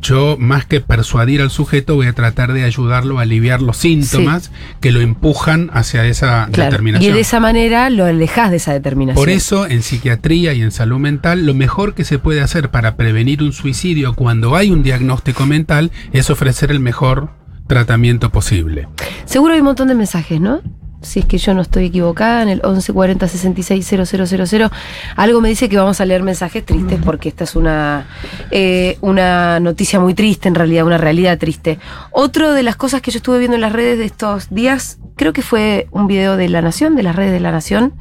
yo 0.02 0.36
más 0.38 0.66
que 0.66 0.82
persuadir 0.82 1.42
al 1.42 1.50
sujeto 1.50 1.96
voy 1.96 2.08
a 2.08 2.14
tratar 2.14 2.52
de 2.52 2.64
ayudarlo 2.66 3.20
a 3.20 3.22
aliviar 3.22 3.62
los 3.62 3.78
síntomas 3.78 4.52
que 4.82 4.92
lo 4.92 5.00
empujan 5.00 5.70
hacia 5.74 6.06
esa 6.06 6.48
Claro. 6.52 6.70
Y 6.70 6.72
determinación. 6.72 7.14
de 7.14 7.20
esa 7.22 7.40
manera 7.40 7.90
lo 7.90 8.04
alejás 8.06 8.52
de 8.52 8.58
esa 8.58 8.74
determinación. 8.74 9.16
Por 9.22 9.30
eso, 9.30 9.66
en 9.66 9.82
psiquiatría 9.82 10.54
y 10.54 10.62
en 10.62 10.72
salud 10.72 11.00
mental, 11.00 11.46
lo 11.46 11.54
mejor 11.54 11.94
que 11.94 12.04
se 12.04 12.20
puede 12.20 12.42
hacer 12.42 12.70
para 12.70 12.98
prevenir 12.98 13.42
un 13.44 13.54
suicidio 13.54 14.14
cuando 14.14 14.56
hay 14.58 14.72
un 14.72 14.84
diagnóstico 14.84 15.46
mental 15.46 15.92
es 16.12 16.30
ofrecer 16.30 16.72
el 16.72 16.82
mejor 16.82 17.30
tratamiento 17.68 18.30
posible. 18.30 18.90
Seguro 19.24 19.54
hay 19.54 19.62
un 19.62 19.66
montón 19.68 19.88
de 19.88 19.96
mensajes, 19.96 20.42
¿no? 20.42 20.62
Si 21.04 21.20
es 21.20 21.26
que 21.26 21.38
yo 21.38 21.54
no 21.54 21.62
estoy 21.62 21.86
equivocada, 21.86 22.42
en 22.42 22.50
el 22.50 22.62
1140 22.63 23.28
66 23.28 23.86
000, 23.86 24.70
algo 25.16 25.42
me 25.42 25.50
dice 25.50 25.70
que 25.70 25.78
vamos 25.78 26.02
a 26.02 26.06
leer 26.06 26.24
mensajes 26.24 26.66
tristes 26.66 27.00
porque 27.04 27.30
esta 27.30 27.44
es 27.44 27.56
una, 27.56 28.08
eh, 28.52 28.98
una 29.02 29.60
noticia 29.60 30.00
muy 30.00 30.13
triste, 30.13 30.48
en 30.48 30.56
realidad, 30.56 30.86
una 30.86 30.98
realidad 30.98 31.38
triste. 31.38 31.80
Otro 32.12 32.54
de 32.54 32.63
las 32.63 32.76
cosas 32.76 33.02
que 33.02 33.12
yo 33.12 33.18
estuve 33.18 33.39
viendo 33.39 33.56
en 33.56 33.62
las 33.62 33.74
redes 33.74 33.98
de 33.98 34.06
estos 34.06 34.50
días, 34.50 35.00
creo 35.16 35.34
que 35.34 35.42
fue 35.42 35.88
un 35.92 36.08
video 36.08 36.38
de 36.38 36.50
La 36.50 36.62
Nación, 36.62 36.96
de 36.96 37.04
las 37.04 37.16
redes 37.16 37.32
de 37.32 37.39
La 37.39 37.52
Nación, 37.52 37.94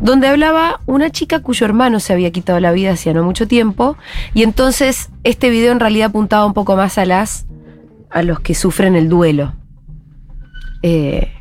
donde 0.00 0.28
hablaba 0.28 0.80
una 0.86 1.10
chica 1.10 1.40
cuyo 1.40 1.66
hermano 1.66 2.00
se 2.00 2.12
había 2.12 2.30
quitado 2.30 2.60
la 2.60 2.72
vida 2.72 2.92
hacía 2.92 3.14
no 3.14 3.22
mucho 3.22 3.48
tiempo, 3.48 3.96
y 4.34 4.42
entonces 4.42 5.10
este 5.22 5.50
video 5.50 5.72
en 5.72 5.80
realidad 5.80 6.08
apuntaba 6.10 6.46
un 6.46 6.54
poco 6.54 6.76
más 6.76 6.98
a 6.98 7.04
las 7.04 7.46
a 8.10 8.22
los 8.22 8.38
que 8.38 8.54
sufren 8.54 8.94
el 8.94 9.08
duelo. 9.08 9.54
Eh, 10.82 11.32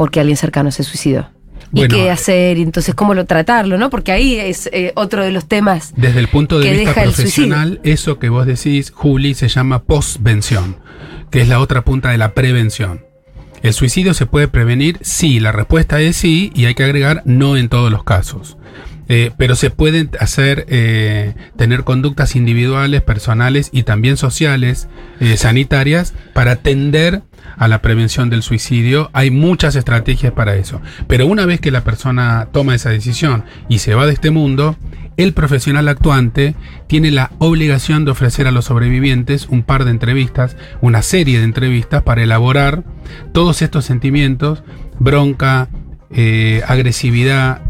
porque 0.00 0.18
alguien 0.18 0.38
cercano 0.38 0.70
se 0.70 0.82
suicidó. 0.82 1.28
¿Y 1.74 1.86
qué 1.86 2.10
hacer? 2.10 2.56
Y 2.56 2.62
entonces, 2.62 2.94
¿cómo 2.94 3.12
lo 3.12 3.26
tratarlo? 3.26 3.76
¿no? 3.76 3.90
Porque 3.90 4.12
ahí 4.12 4.36
es 4.36 4.70
eh, 4.72 4.94
otro 4.96 5.22
de 5.22 5.30
los 5.30 5.46
temas. 5.46 5.92
Desde 5.94 6.20
el 6.20 6.28
punto 6.28 6.58
de 6.58 6.64
que 6.64 6.72
vista 6.72 6.88
deja 6.88 7.02
el 7.02 7.12
profesional, 7.12 7.80
eso 7.82 8.18
que 8.18 8.30
vos 8.30 8.46
decís, 8.46 8.92
Juli, 8.92 9.34
se 9.34 9.48
llama 9.48 9.82
postvención, 9.82 10.76
que 11.30 11.42
es 11.42 11.48
la 11.48 11.60
otra 11.60 11.82
punta 11.84 12.12
de 12.12 12.16
la 12.16 12.32
prevención. 12.32 13.04
¿El 13.62 13.74
suicidio 13.74 14.14
se 14.14 14.24
puede 14.24 14.48
prevenir? 14.48 14.96
Sí, 15.02 15.38
la 15.38 15.52
respuesta 15.52 16.00
es 16.00 16.16
sí, 16.16 16.50
y 16.54 16.64
hay 16.64 16.74
que 16.74 16.84
agregar 16.84 17.20
no 17.26 17.58
en 17.58 17.68
todos 17.68 17.92
los 17.92 18.02
casos. 18.02 18.56
Eh, 19.12 19.32
pero 19.36 19.56
se 19.56 19.70
pueden 19.70 20.08
hacer, 20.20 20.66
eh, 20.68 21.34
tener 21.56 21.82
conductas 21.82 22.36
individuales, 22.36 23.02
personales 23.02 23.68
y 23.72 23.82
también 23.82 24.16
sociales, 24.16 24.86
eh, 25.18 25.36
sanitarias, 25.36 26.14
para 26.32 26.52
atender 26.52 27.22
a 27.56 27.66
la 27.66 27.82
prevención 27.82 28.30
del 28.30 28.44
suicidio. 28.44 29.10
Hay 29.12 29.32
muchas 29.32 29.74
estrategias 29.74 30.32
para 30.32 30.54
eso. 30.54 30.80
Pero 31.08 31.26
una 31.26 31.44
vez 31.44 31.60
que 31.60 31.72
la 31.72 31.82
persona 31.82 32.50
toma 32.52 32.76
esa 32.76 32.90
decisión 32.90 33.42
y 33.68 33.80
se 33.80 33.96
va 33.96 34.06
de 34.06 34.12
este 34.12 34.30
mundo, 34.30 34.76
el 35.16 35.32
profesional 35.32 35.88
actuante 35.88 36.54
tiene 36.86 37.10
la 37.10 37.32
obligación 37.38 38.04
de 38.04 38.12
ofrecer 38.12 38.46
a 38.46 38.52
los 38.52 38.66
sobrevivientes 38.66 39.48
un 39.48 39.64
par 39.64 39.84
de 39.84 39.90
entrevistas, 39.90 40.56
una 40.82 41.02
serie 41.02 41.38
de 41.38 41.46
entrevistas 41.46 42.04
para 42.04 42.22
elaborar 42.22 42.84
todos 43.32 43.60
estos 43.60 43.84
sentimientos, 43.86 44.62
bronca, 45.00 45.68
agresividad, 46.68 47.69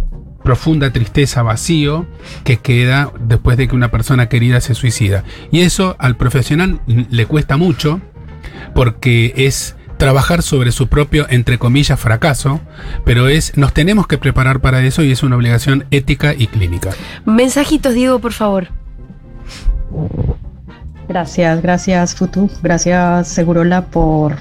profunda 0.50 0.92
tristeza, 0.92 1.44
vacío, 1.44 2.06
que 2.42 2.56
queda 2.56 3.12
después 3.20 3.56
de 3.56 3.68
que 3.68 3.76
una 3.76 3.92
persona 3.92 4.28
querida 4.28 4.60
se 4.60 4.74
suicida. 4.74 5.22
Y 5.52 5.60
eso 5.60 5.94
al 6.00 6.16
profesional 6.16 6.80
le 6.88 7.26
cuesta 7.26 7.56
mucho 7.56 8.00
porque 8.74 9.32
es 9.36 9.76
trabajar 9.96 10.42
sobre 10.42 10.72
su 10.72 10.88
propio, 10.88 11.28
entre 11.30 11.56
comillas, 11.58 12.00
fracaso, 12.00 12.60
pero 13.04 13.28
es, 13.28 13.56
nos 13.56 13.72
tenemos 13.72 14.08
que 14.08 14.18
preparar 14.18 14.60
para 14.60 14.82
eso 14.82 15.04
y 15.04 15.12
es 15.12 15.22
una 15.22 15.36
obligación 15.36 15.84
ética 15.92 16.34
y 16.36 16.48
clínica. 16.48 16.90
Mensajitos, 17.26 17.94
Diego, 17.94 18.18
por 18.18 18.32
favor. 18.32 18.66
Gracias, 21.08 21.62
gracias 21.62 22.16
Futu, 22.16 22.50
gracias 22.60 23.28
Segurola 23.28 23.86
por, 23.86 24.34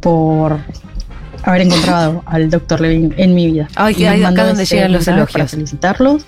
por 0.00 0.58
haber 1.44 1.62
encontrado 1.62 2.22
al 2.26 2.50
doctor 2.50 2.80
Levin 2.80 3.14
en 3.16 3.34
mi 3.34 3.46
vida. 3.50 3.68
Ay, 3.76 3.94
que 3.94 4.08
acá 4.08 4.46
donde 4.46 4.62
este 4.62 4.76
llegan 4.76 4.92
los 4.92 5.06
elogios. 5.06 5.32
Para 5.32 5.48
felicitarlos 5.48 6.26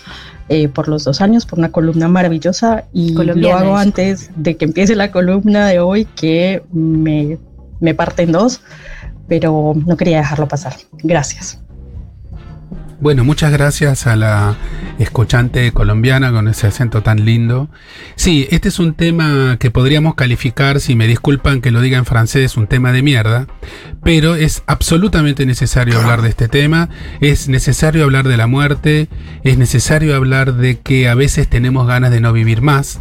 eh, 0.49 0.69
por 0.69 0.89
los 0.89 1.05
dos 1.05 1.21
años, 1.21 1.47
por 1.47 1.59
una 1.59 1.71
columna 1.71 2.09
maravillosa 2.09 2.85
y 2.93 3.15
Colombiana 3.15 3.65
lo 3.65 3.67
hago 3.67 3.77
antes 3.77 4.31
de 4.37 4.57
que 4.57 4.65
empiece 4.65 4.95
la 4.95 5.11
columna 5.11 5.67
de 5.67 5.81
hoy 5.81 6.05
que 6.05 6.63
me, 6.73 7.39
me 7.81 7.95
parte 7.95 8.23
en 8.23 8.33
dos, 8.33 8.61
pero 9.27 9.75
no 9.75 9.97
quería 9.97 10.19
dejarlo 10.19 10.47
pasar. 10.47 10.75
Gracias. 11.03 11.61
Bueno, 12.99 13.25
muchas 13.25 13.53
gracias 13.53 14.07
a 14.07 14.17
la 14.17 14.57
escuchante 14.99 15.71
colombiana 15.73 16.33
con 16.33 16.49
ese 16.49 16.67
acento 16.67 17.03
tan 17.03 17.27
lindo. 17.27 17.69
Sí, 18.15 18.49
este 18.51 18.69
es 18.69 18.79
un 18.79 18.95
tema 18.95 19.59
que 19.61 19.71
podríamos 19.71 20.15
calificar, 20.15 20.81
si 20.81 20.95
me 20.95 21.07
disculpan 21.07 21.61
que 21.61 21.71
lo 21.71 21.83
diga 21.83 21.99
en 21.99 22.07
francés, 22.07 22.57
un 22.57 22.67
tema 22.67 22.93
de 22.93 23.03
mierda, 23.03 23.49
pero 24.03 24.35
es 24.35 24.63
absolutamente 24.67 25.45
necesario 25.45 26.01
hablar 26.01 26.23
de 26.23 26.31
este 26.31 26.49
tema, 26.49 26.89
es 27.21 27.49
necesario 27.49 28.03
hablar 28.03 28.29
de 28.29 28.39
la 28.39 28.47
muerte, 28.47 29.09
es 29.45 29.59
necesario 29.59 30.17
hablar 30.17 30.55
de 30.55 30.81
que 30.81 31.11
a 31.11 31.15
veces 31.15 31.49
tenemos 31.49 31.87
ganas 31.87 32.11
de 32.11 32.23
no 32.23 32.33
vivir 32.33 32.63
más. 32.63 33.01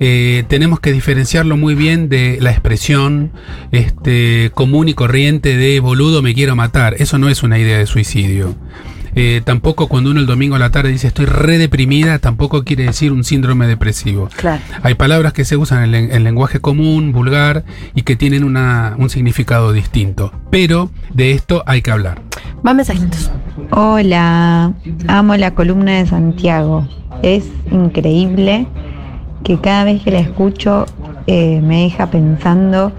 Eh, 0.00 0.44
tenemos 0.48 0.80
que 0.80 0.92
diferenciarlo 0.92 1.56
muy 1.56 1.74
bien 1.74 2.08
de 2.08 2.38
la 2.40 2.52
expresión 2.52 3.32
este, 3.72 4.52
común 4.54 4.88
y 4.88 4.94
corriente 4.94 5.56
de 5.56 5.80
boludo 5.80 6.22
me 6.22 6.34
quiero 6.34 6.56
matar. 6.56 6.94
Eso 6.98 7.18
no 7.18 7.28
es 7.28 7.42
una 7.42 7.58
idea 7.58 7.76
de 7.76 7.86
suicidio. 7.86 8.56
Eh, 9.20 9.42
tampoco 9.44 9.88
cuando 9.88 10.12
uno 10.12 10.20
el 10.20 10.26
domingo 10.26 10.54
a 10.54 10.60
la 10.60 10.70
tarde 10.70 10.90
dice 10.92 11.08
estoy 11.08 11.26
re 11.26 11.58
deprimida, 11.58 12.20
tampoco 12.20 12.62
quiere 12.62 12.84
decir 12.84 13.10
un 13.10 13.24
síndrome 13.24 13.66
depresivo. 13.66 14.28
Claro. 14.36 14.62
Hay 14.84 14.94
palabras 14.94 15.32
que 15.32 15.44
se 15.44 15.56
usan 15.56 15.92
en, 15.92 16.12
en 16.12 16.22
lenguaje 16.22 16.60
común, 16.60 17.10
vulgar, 17.10 17.64
y 17.96 18.02
que 18.02 18.14
tienen 18.14 18.44
una- 18.44 18.94
un 18.96 19.10
significado 19.10 19.72
distinto. 19.72 20.30
Pero 20.52 20.90
de 21.12 21.32
esto 21.32 21.64
hay 21.66 21.82
que 21.82 21.90
hablar. 21.90 22.22
Más 22.62 22.76
mensajitos. 22.76 23.32
Hola, 23.72 24.72
amo 25.08 25.36
la 25.36 25.52
columna 25.52 25.92
de 25.98 26.06
Santiago. 26.06 26.86
Es 27.24 27.44
increíble 27.72 28.68
que 29.42 29.58
cada 29.60 29.82
vez 29.82 30.00
que 30.02 30.12
la 30.12 30.20
escucho 30.20 30.86
eh, 31.26 31.60
me 31.60 31.82
deja 31.82 32.08
pensando 32.08 32.92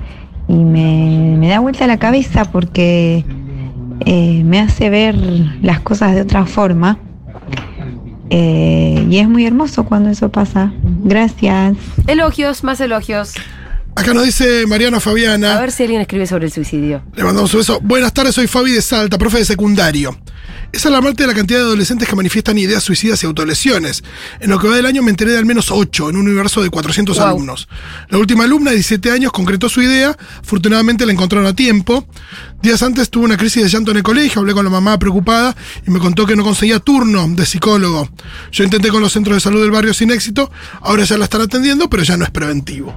y 0.50 0.54
me, 0.54 1.38
me 1.38 1.48
da 1.48 1.60
vuelta 1.60 1.88
la 1.88 1.98
cabeza 1.98 2.44
porque 2.44 3.24
eh, 4.06 4.44
me 4.44 4.60
hace 4.60 4.90
ver 4.90 5.16
las 5.62 5.80
cosas 5.82 6.16
de 6.16 6.22
otra 6.22 6.46
forma. 6.46 7.00
Eh, 8.30 9.08
y 9.10 9.18
es 9.18 9.28
muy 9.28 9.46
hermoso 9.46 9.86
cuando 9.86 10.10
eso 10.10 10.30
pasa. 10.30 10.72
Gracias. 11.04 11.76
Elogios, 12.08 12.64
más 12.64 12.80
elogios. 12.80 13.34
Acá 13.96 14.14
nos 14.14 14.24
dice 14.24 14.66
Mariana 14.68 14.98
A 14.98 15.00
Fabiana. 15.00 15.60
ver 15.60 15.72
si 15.72 15.84
alguien 15.84 16.00
escribe 16.02 16.26
sobre 16.28 16.46
el 16.46 16.52
suicidio. 16.52 17.02
Le 17.16 17.24
mandamos 17.24 17.54
un 17.54 17.60
beso. 17.62 17.80
Buenas 17.82 18.14
tardes, 18.14 18.36
soy 18.36 18.48
Fabi 18.48 18.72
de 18.72 18.82
Salta, 18.82 19.18
profe 19.18 19.40
de 19.40 19.46
secundario. 19.46 20.16
Es 20.72 20.86
alarmante 20.86 21.26
la 21.26 21.34
cantidad 21.34 21.60
de 21.60 21.66
adolescentes 21.66 22.08
que 22.08 22.16
manifiestan 22.16 22.58
ideas 22.60 22.84
suicidas 22.84 23.24
y 23.24 23.26
autolesiones. 23.26 24.04
En 24.40 24.52
lo 24.52 24.60
que 24.60 24.68
va 24.68 24.76
del 24.76 24.86
año 24.86 25.02
me 25.02 25.10
enteré 25.10 25.32
de 25.32 25.40
al 25.40 25.46
menos 25.46 25.72
8 25.72 26.12
en 26.12 26.16
un 26.16 26.28
universo 26.28 26.62
de 26.62 26.70
400 26.70 27.18
Wow. 27.18 27.26
alumnos. 27.28 27.68
La 28.10 28.20
última 28.20 28.44
alumna 28.44 28.70
de 28.70 28.76
17 28.78 29.12
años 29.12 29.32
concretó 29.32 29.68
su 29.68 29.82
idea, 29.82 30.16
afortunadamente 30.42 31.08
la 31.08 31.12
encontraron 31.14 31.48
a 31.48 31.54
tiempo. 31.54 32.08
Días 32.62 32.84
antes 32.84 33.10
tuvo 33.10 33.26
una 33.26 33.38
crisis 33.38 33.64
de 33.64 33.70
llanto 33.70 33.90
en 33.92 33.98
el 33.98 34.04
colegio, 34.04 34.42
hablé 34.42 34.54
con 34.54 34.64
la 34.64 34.70
mamá 34.70 35.00
preocupada 35.00 35.56
y 35.88 35.90
me 35.90 35.98
contó 35.98 36.28
que 36.28 36.36
no 36.36 36.44
conseguía 36.44 36.80
turno 36.80 37.28
de 37.30 37.46
psicólogo. 37.48 38.08
Yo 38.52 38.64
intenté 38.64 38.90
con 38.90 39.02
los 39.02 39.12
centros 39.14 39.38
de 39.38 39.40
salud 39.40 39.62
del 39.62 39.72
barrio 39.72 39.94
sin 39.96 40.12
éxito, 40.12 40.52
ahora 40.82 41.04
ya 41.04 41.18
la 41.18 41.24
están 41.24 41.42
atendiendo, 41.42 41.90
pero 41.90 42.04
ya 42.04 42.16
no 42.16 42.26
es 42.26 42.30
preventivo. 42.32 42.94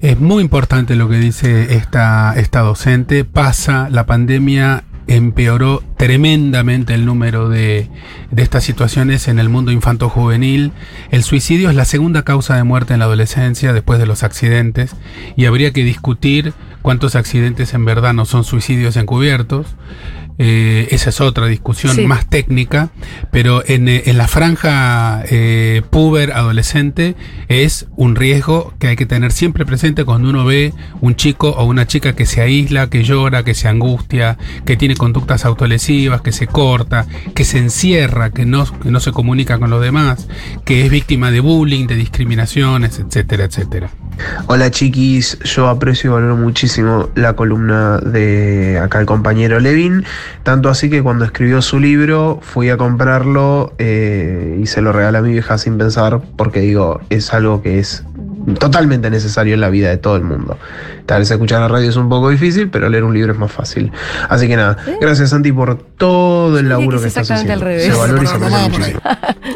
Es 0.00 0.18
muy 0.18 0.42
importante 0.42 0.96
lo 0.96 1.08
que 1.08 1.18
dice 1.18 1.76
esta, 1.76 2.34
esta 2.36 2.60
docente. 2.60 3.24
Pasa, 3.24 3.88
la 3.90 4.06
pandemia 4.06 4.84
empeoró 5.06 5.82
tremendamente 5.96 6.94
el 6.94 7.04
número 7.04 7.48
de, 7.48 7.88
de 8.30 8.42
estas 8.42 8.64
situaciones 8.64 9.28
en 9.28 9.38
el 9.38 9.48
mundo 9.48 9.72
infanto-juvenil. 9.72 10.72
El 11.10 11.22
suicidio 11.22 11.70
es 11.70 11.76
la 11.76 11.84
segunda 11.84 12.22
causa 12.22 12.56
de 12.56 12.64
muerte 12.64 12.92
en 12.94 13.00
la 13.00 13.06
adolescencia 13.06 13.72
después 13.72 13.98
de 13.98 14.06
los 14.06 14.22
accidentes 14.22 14.96
y 15.36 15.46
habría 15.46 15.72
que 15.72 15.84
discutir 15.84 16.54
cuántos 16.82 17.14
accidentes 17.14 17.74
en 17.74 17.84
verdad 17.84 18.12
no 18.12 18.24
son 18.24 18.44
suicidios 18.44 18.96
encubiertos. 18.96 19.76
Eh, 20.38 20.88
esa 20.90 21.10
es 21.10 21.20
otra 21.20 21.46
discusión 21.46 21.94
Sí. 21.94 22.06
más 22.06 22.26
técnica, 22.28 22.90
pero 23.30 23.62
en, 23.66 23.88
eh, 23.88 24.04
en 24.06 24.16
la 24.18 24.28
franja 24.28 25.22
eh, 25.28 25.82
puber 25.90 26.32
adolescente 26.32 27.14
es 27.48 27.86
un 27.96 28.16
riesgo 28.16 28.72
que 28.78 28.88
hay 28.88 28.96
que 28.96 29.06
tener 29.06 29.32
siempre 29.32 29.66
presente 29.66 30.04
cuando 30.04 30.30
uno 30.30 30.44
ve 30.44 30.72
un 31.00 31.16
chico 31.16 31.50
o 31.50 31.64
una 31.64 31.86
chica 31.86 32.14
que 32.14 32.24
se 32.26 32.40
aísla, 32.40 32.88
que 32.88 33.04
llora, 33.04 33.42
que 33.44 33.54
se 33.54 33.68
angustia, 33.68 34.38
que 34.64 34.76
tiene 34.76 34.96
conductas 34.96 35.44
autolesivas, 35.44 36.22
que 36.22 36.32
se 36.32 36.46
corta, 36.46 37.06
que 37.34 37.44
se 37.44 37.58
encierra, 37.58 38.30
que 38.30 38.46
no, 38.46 38.64
que 38.80 38.90
no 38.90 39.00
se 39.00 39.12
comunica 39.12 39.58
con 39.58 39.70
los 39.70 39.82
demás, 39.82 40.28
que 40.64 40.84
es 40.84 40.90
víctima 40.90 41.30
de 41.30 41.40
bullying, 41.40 41.86
de 41.86 41.94
discriminaciones, 41.96 42.98
etcétera, 42.98 43.44
etcétera. 43.44 43.90
Hola 44.46 44.70
chiquis, 44.70 45.38
yo 45.44 45.68
aprecio 45.68 46.10
y 46.10 46.12
valoro 46.14 46.36
muchísimo 46.36 47.08
la 47.14 47.34
columna 47.34 47.98
de 47.98 48.78
acá 48.78 49.00
el 49.00 49.06
compañero 49.06 49.58
Levin, 49.58 50.04
tanto 50.42 50.68
así 50.68 50.90
que 50.90 51.02
cuando 51.02 51.24
escribió 51.24 51.62
su 51.62 51.78
libro 51.78 52.40
fui 52.42 52.70
a 52.70 52.76
comprarlo 52.76 53.72
eh, 53.78 54.58
y 54.60 54.66
se 54.66 54.80
lo 54.80 54.92
regalé 54.92 55.18
a 55.18 55.22
mi 55.22 55.32
vieja 55.32 55.58
sin 55.58 55.78
pensar 55.78 56.20
porque 56.36 56.60
digo, 56.60 57.00
es 57.10 57.32
algo 57.32 57.62
que 57.62 57.78
es 57.78 58.04
totalmente 58.58 59.10
necesario 59.10 59.54
en 59.54 59.60
la 59.60 59.70
vida 59.70 59.88
de 59.88 59.98
todo 59.98 60.16
el 60.16 60.24
mundo. 60.24 60.58
Tal 61.06 61.20
vez 61.20 61.30
escuchar 61.30 61.60
la 61.60 61.68
radio 61.68 61.88
es 61.90 61.96
un 61.96 62.08
poco 62.08 62.30
difícil, 62.30 62.68
pero 62.70 62.88
leer 62.88 63.04
un 63.04 63.12
libro 63.14 63.32
es 63.32 63.38
más 63.38 63.50
fácil. 63.52 63.90
Así 64.28 64.46
que 64.48 64.56
nada, 64.56 64.76
gracias 65.00 65.30
Santi 65.30 65.52
por 65.52 65.76
todo 65.96 66.58
el 66.58 66.68
laburo 66.68 66.98
que 66.98 67.02
que 67.04 67.08
es 67.08 67.16
estás 67.16 67.30
exactamente 67.30 67.52
haciendo. 67.52 67.52
al 67.54 67.60
revés. 67.60 67.84
Se 67.84 67.98
valora 67.98 68.22
y 68.22 68.26
aprecia 68.26 68.68
muchísimo. 68.68 69.00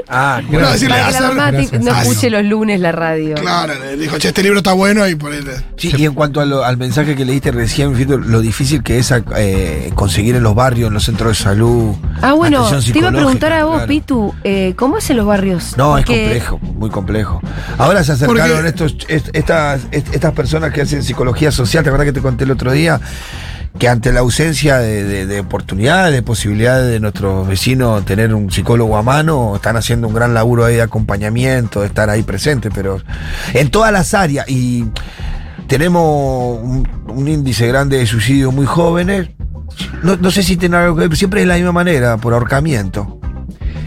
Ah, 0.08 0.40
Bueno, 0.48 0.70
decirle, 0.70 0.94
que 0.96 1.00
la 1.02 1.06
hacer- 1.08 1.22
mamá 1.28 1.50
gracias. 1.50 1.82
no 1.82 1.90
escuche 2.00 2.30
los 2.30 2.44
lunes 2.44 2.80
la 2.80 2.92
radio. 2.92 3.34
Claro, 3.36 3.72
le 3.74 3.96
dijo, 3.96 4.18
che, 4.18 4.28
este 4.28 4.42
libro 4.42 4.58
está 4.58 4.72
bueno 4.72 5.06
y 5.08 5.14
por 5.14 5.32
ahí. 5.32 5.42
le- 5.42 5.56
Sí, 5.76 5.92
y 5.96 6.04
en 6.04 6.14
cuanto 6.14 6.40
a 6.40 6.46
lo- 6.46 6.64
al 6.64 6.76
mensaje 6.76 7.14
que 7.16 7.24
leíste 7.24 7.50
recién, 7.52 7.94
Fito, 7.94 8.16
lo 8.18 8.40
difícil 8.40 8.82
que 8.82 8.98
es 8.98 9.12
eh, 9.36 9.90
conseguir 9.94 10.36
en 10.36 10.42
los 10.42 10.54
barrios, 10.54 10.88
en 10.88 10.94
los 10.94 11.04
centros 11.04 11.36
de 11.38 11.44
salud. 11.44 11.94
Ah, 12.22 12.32
bueno, 12.34 12.68
te 12.70 12.98
iba 12.98 13.08
a 13.08 13.12
preguntar 13.12 13.52
a 13.52 13.64
vos, 13.64 13.74
claro. 13.76 13.88
Pitu, 13.88 14.34
eh, 14.44 14.74
¿cómo 14.76 14.98
es 14.98 15.08
en 15.10 15.16
los 15.18 15.26
barrios? 15.26 15.74
No, 15.76 15.92
Porque- 15.92 16.36
es 16.36 16.44
complejo, 16.44 16.74
muy 16.74 16.90
complejo. 16.90 17.40
Ahora 17.78 18.02
se 18.04 18.12
acercaron 18.12 18.52
Porque- 18.56 18.68
estos, 18.68 18.96
est- 19.08 19.28
estas, 19.32 19.82
est- 19.90 20.14
estas 20.14 20.32
personas 20.32 20.72
que 20.72 20.82
hacen 20.82 21.02
psicología 21.02 21.45
social, 21.52 21.82
¿te 21.84 21.90
acuerdas 21.90 22.06
que 22.06 22.12
te 22.12 22.22
conté 22.22 22.44
el 22.44 22.50
otro 22.52 22.72
día? 22.72 23.00
Que 23.78 23.88
ante 23.88 24.10
la 24.12 24.20
ausencia 24.20 24.78
de, 24.78 25.04
de- 25.04 25.26
de 25.26 25.40
oportunidades, 25.40 26.14
de 26.14 26.22
posibilidades 26.22 26.90
de 26.90 26.98
nuestros 27.00 27.46
vecinos 27.46 28.04
tener 28.06 28.32
un 28.34 28.50
psicólogo 28.50 28.96
a 28.96 29.02
mano, 29.02 29.54
están 29.56 29.76
haciendo 29.76 30.08
un 30.08 30.14
gran 30.14 30.32
laburo 30.32 30.64
ahí 30.64 30.76
de 30.76 30.82
acompañamiento, 30.82 31.80
de 31.82 31.88
estar 31.88 32.08
ahí 32.08 32.22
presente, 32.22 32.70
pero 32.70 33.00
en 33.52 33.70
todas 33.70 33.92
las 33.92 34.14
áreas. 34.14 34.48
Y 34.48 34.86
tenemos 35.66 36.58
un, 36.62 37.28
índice 37.28 37.66
grande 37.66 37.98
de 37.98 38.06
suicidios 38.06 38.54
muy 38.54 38.66
jóvenes. 38.66 39.28
No, 40.02 40.30
sé 40.30 40.42
si 40.42 40.56
tiene 40.56 40.76
algo 40.76 40.96
que 40.96 41.08
ver, 41.08 41.16
siempre 41.18 41.40
es 41.40 41.44
de 41.46 41.48
la 41.48 41.56
misma 41.56 41.72
manera, 41.72 42.16
por 42.16 42.32
ahorcamiento. 42.32 43.20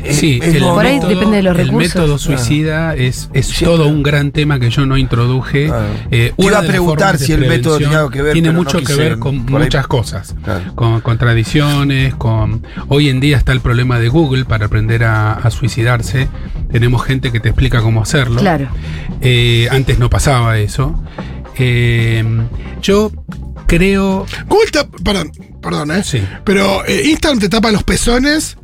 Es- 0.03 0.17
Sí, 0.17 0.39
el 0.41 0.59
Por 0.59 0.85
ahí 0.85 0.99
depende 0.99 1.37
de 1.37 1.43
los 1.43 1.57
el 1.57 1.65
recursos. 1.67 1.95
método 1.95 2.17
suicida 2.17 2.95
es, 2.95 3.29
es 3.33 3.49
todo 3.59 3.87
un 3.87 4.01
gran 4.03 4.31
tema 4.31 4.59
que 4.59 4.69
yo 4.69 4.85
no 4.85 4.97
introduje. 4.97 5.67
Claro. 5.67 5.85
Eh, 6.11 6.33
Te 6.37 6.43
iba 6.45 6.57
una 6.59 6.59
a 6.59 6.69
preguntar 6.69 7.17
si 7.17 7.31
el 7.33 7.41
método 7.47 7.77
tenía 7.79 7.97
algo 7.99 8.09
que 8.09 8.21
ver, 8.21 8.33
Tiene 8.33 8.49
no 8.49 8.55
mucho 8.55 8.81
que 8.81 8.95
ver 8.95 9.19
con 9.19 9.35
ahí- 9.35 9.45
muchas 9.47 9.87
cosas. 9.87 10.35
Claro. 10.43 10.73
Con, 10.75 11.01
con 11.01 11.17
tradiciones, 11.17 12.15
con... 12.15 12.65
Hoy 12.87 13.09
en 13.09 13.19
día 13.19 13.37
está 13.37 13.51
el 13.51 13.61
problema 13.61 13.99
de 13.99 14.07
Google 14.09 14.45
para 14.45 14.65
aprender 14.67 15.03
a, 15.03 15.33
a 15.33 15.51
suicidarse. 15.51 16.27
Tenemos 16.71 17.03
gente 17.03 17.31
que 17.31 17.39
te 17.39 17.49
explica 17.49 17.81
cómo 17.81 18.01
hacerlo. 18.01 18.39
Claro. 18.41 18.67
Eh, 19.21 19.67
antes 19.71 19.99
no 19.99 20.09
pasaba 20.09 20.57
eso. 20.59 21.01
Eh, 21.57 22.23
yo 22.81 23.11
creo... 23.67 24.25
Google 24.47 24.69
perdón, 25.03 25.31
perdón, 25.61 25.91
¿eh? 25.91 26.03
Sí. 26.03 26.21
Pero 26.43 26.85
eh, 26.85 27.03
Instagram 27.05 27.39
te 27.39 27.49
tapa 27.49 27.71
los 27.71 27.83
pezones 27.83 28.57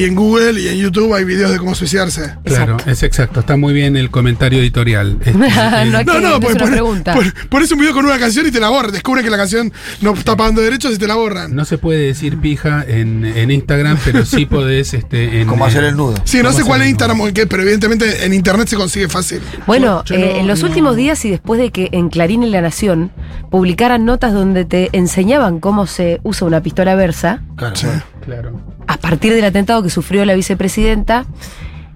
y 0.00 0.04
en 0.04 0.14
Google 0.14 0.60
y 0.60 0.68
en 0.68 0.76
YouTube 0.78 1.12
hay 1.14 1.24
videos 1.24 1.50
de 1.50 1.58
cómo 1.58 1.74
suicidarse. 1.74 2.34
Claro, 2.44 2.72
Exacto. 2.74 2.90
es 2.90 3.02
exacto. 3.02 3.40
Está 3.40 3.56
muy 3.56 3.72
bien 3.72 3.96
el 3.96 4.10
comentario 4.10 4.60
editorial. 4.60 5.18
Este, 5.24 5.32
No, 5.38 5.44
eh, 5.46 6.04
que- 6.04 6.04
no 6.04 6.48
es 6.48 6.54
una 6.54 6.66
pregunta. 6.70 7.14
por- 7.14 7.48
pones 7.48 7.70
un 7.72 7.78
video 7.80 7.92
con 7.94 8.04
una 8.06 8.18
canción 8.18 8.46
y 8.46 8.50
te 8.50 8.60
la 8.60 8.68
borran. 8.68 8.92
Descubre 8.92 9.22
que 9.22 9.30
la 9.30 9.36
canción 9.36 9.72
no 10.00 10.14
está 10.14 10.36
pagando 10.36 10.60
derechos 10.60 10.94
y 10.94 10.98
te 10.98 11.06
la 11.06 11.14
borran. 11.16 11.54
no 11.54 11.64
se 11.64 11.78
puede 11.78 12.00
decir 12.00 12.38
pija 12.38 12.84
en, 12.86 13.24
en 13.24 13.50
Instagram, 13.50 13.98
pero 14.04 14.24
sí 14.24 14.46
podés 14.46 14.94
este, 14.94 15.40
en, 15.40 15.48
Como 15.48 15.64
hacer 15.66 15.84
el 15.84 15.96
nudo. 15.96 16.14
Sí, 16.24 16.38
no 16.38 16.44
¿Cómo 16.50 16.58
sé 16.58 16.64
cuál 16.64 16.82
es? 16.82 16.88
Instagram 16.90 17.20
o 17.20 17.32
qué, 17.32 17.46
pero 17.46 17.62
evidentemente 17.62 18.24
en 18.24 18.32
internet 18.34 18.68
se 18.68 18.76
consigue 18.76 19.08
fácil. 19.08 19.40
Bueno, 19.66 20.04
Yo- 20.04 20.14
yo 20.14 20.20
eh, 20.20 20.30
no- 20.34 20.40
en 20.40 20.46
los 20.46 20.60
no- 20.62 20.68
últimos 20.68 20.96
días 20.96 21.24
y 21.24 21.30
después 21.30 21.60
de 21.60 21.70
que 21.70 21.88
en 21.92 22.08
Clarín 22.08 22.42
y 22.42 22.50
La 22.50 22.60
Nación 22.60 23.10
publicaran 23.50 24.04
notas 24.04 24.32
donde 24.32 24.64
te 24.64 24.90
enseñaban 24.92 25.58
cómo 25.60 25.86
se 25.86 26.20
usa 26.22 26.46
una 26.46 26.62
pistola 26.62 26.94
versa, 26.94 27.40
Claro, 27.56 27.74
Sí. 27.76 27.86
bueno. 27.86 28.02
Claro. 28.28 28.60
a 28.86 28.96
partir 28.98 29.32
del 29.34 29.44
atentado 29.44 29.82
que 29.82 29.90
sufrió 29.90 30.24
la 30.26 30.34
vicepresidenta, 30.34 31.24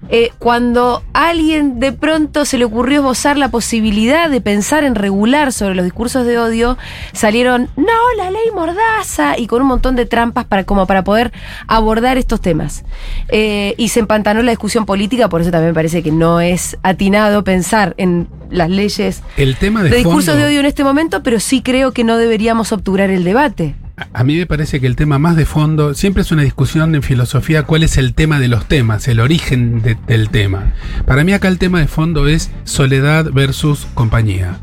eh, 0.09 0.31
cuando 0.37 1.01
a 1.13 1.29
alguien 1.29 1.79
de 1.79 1.93
pronto 1.93 2.43
se 2.43 2.57
le 2.57 2.65
ocurrió 2.65 2.99
esbozar 2.99 3.37
la 3.37 3.47
posibilidad 3.49 4.29
de 4.29 4.41
pensar 4.41 4.83
en 4.83 4.95
regular 4.95 5.53
sobre 5.53 5.75
los 5.75 5.85
discursos 5.85 6.25
de 6.25 6.37
odio, 6.37 6.77
salieron, 7.13 7.69
no, 7.77 7.85
la 8.17 8.29
ley 8.29 8.41
mordaza, 8.53 9.37
y 9.37 9.47
con 9.47 9.61
un 9.61 9.67
montón 9.69 9.95
de 9.95 10.05
trampas 10.05 10.43
para, 10.45 10.65
como 10.65 10.85
para 10.87 11.03
poder 11.05 11.31
abordar 11.67 12.17
estos 12.17 12.41
temas. 12.41 12.83
Eh, 13.29 13.75
y 13.77 13.89
se 13.89 14.01
empantanó 14.01 14.41
la 14.43 14.51
discusión 14.51 14.85
política, 14.85 15.29
por 15.29 15.39
eso 15.41 15.51
también 15.51 15.69
me 15.71 15.75
parece 15.75 16.03
que 16.03 16.11
no 16.11 16.41
es 16.41 16.77
atinado 16.83 17.43
pensar 17.45 17.93
en 17.97 18.27
las 18.51 18.69
leyes 18.69 19.23
El 19.37 19.55
tema 19.55 19.83
de, 19.83 19.89
de 19.89 19.95
discursos 19.97 20.33
fondo- 20.33 20.41
de 20.41 20.45
odio 20.51 20.59
en 20.59 20.65
este 20.65 20.83
momento, 20.83 21.23
pero 21.23 21.39
sí 21.39 21.61
creo 21.61 21.91
que 21.93 22.03
no 22.03 22.17
deberíamos 22.17 22.71
obturar 22.73 23.09
el 23.09 23.23
debate. 23.23 23.75
A- 24.11 24.23
mí 24.23 24.35
me 24.37 24.45
parece 24.45 24.79
que 24.79 24.87
el 24.87 24.95
tema 24.95 25.19
más 25.19 25.35
de 25.35 25.45
fondo, 25.45 25.93
siempre 25.93 26.21
es 26.23 26.31
una 26.31 26.41
discusión 26.43 26.95
en 26.95 27.03
filosofía, 27.03 27.63
cuál 27.63 27.83
es 27.83 27.97
el 27.97 28.13
tema 28.13 28.39
de 28.39 28.47
los 28.47 28.65
temas, 28.67 29.07
el 29.07 29.19
origen 29.19 29.81
de- 29.81 29.97
del 30.07 30.29
tema. 30.29 30.73
Para 31.05 31.23
mí 31.23 31.33
acá 31.33 31.47
el 31.47 31.57
tema 31.59 31.79
de 31.79 31.87
fondo 31.87 32.27
es 32.27 32.51
soledad 32.63 33.31
versus 33.31 33.87
compañía. 33.93 34.59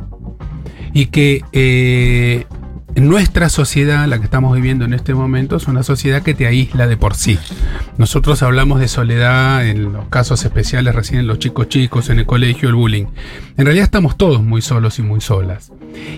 Y 0.92 1.07
que 1.07 1.42
eh, 1.53 2.46
nuestra 2.96 3.48
sociedad, 3.48 4.07
la 4.07 4.18
que 4.18 4.24
estamos 4.24 4.55
viviendo 4.55 4.85
en 4.85 4.94
este 4.94 5.14
momento, 5.14 5.57
es 5.57 5.66
una 5.66 5.83
sociedad 5.83 6.22
que 6.22 6.35
te 6.35 6.46
aísla 6.46 6.87
de 6.87 6.96
por 6.96 7.14
sí. 7.14 7.38
Nosotros 7.98 8.42
hablamos 8.42 8.81
de 8.81 8.88
soledad 8.88 9.66
en 9.66 9.92
los 9.92 10.09
casos 10.09 10.44
especiales, 10.44 10.94
recién 10.94 11.26
los 11.26 11.38
chicos 11.38 11.68
chicos, 11.68 12.11
en 12.11 12.18
el 12.18 12.26
colegio, 12.26 12.68
el 12.68 12.74
bullying. 12.74 13.07
En 13.57 13.64
realidad 13.64 13.85
estamos 13.85 14.16
todos 14.16 14.42
muy 14.42 14.62
solos 14.62 14.98
y 14.98 15.03
muy 15.03 15.20
solas. 15.20 15.72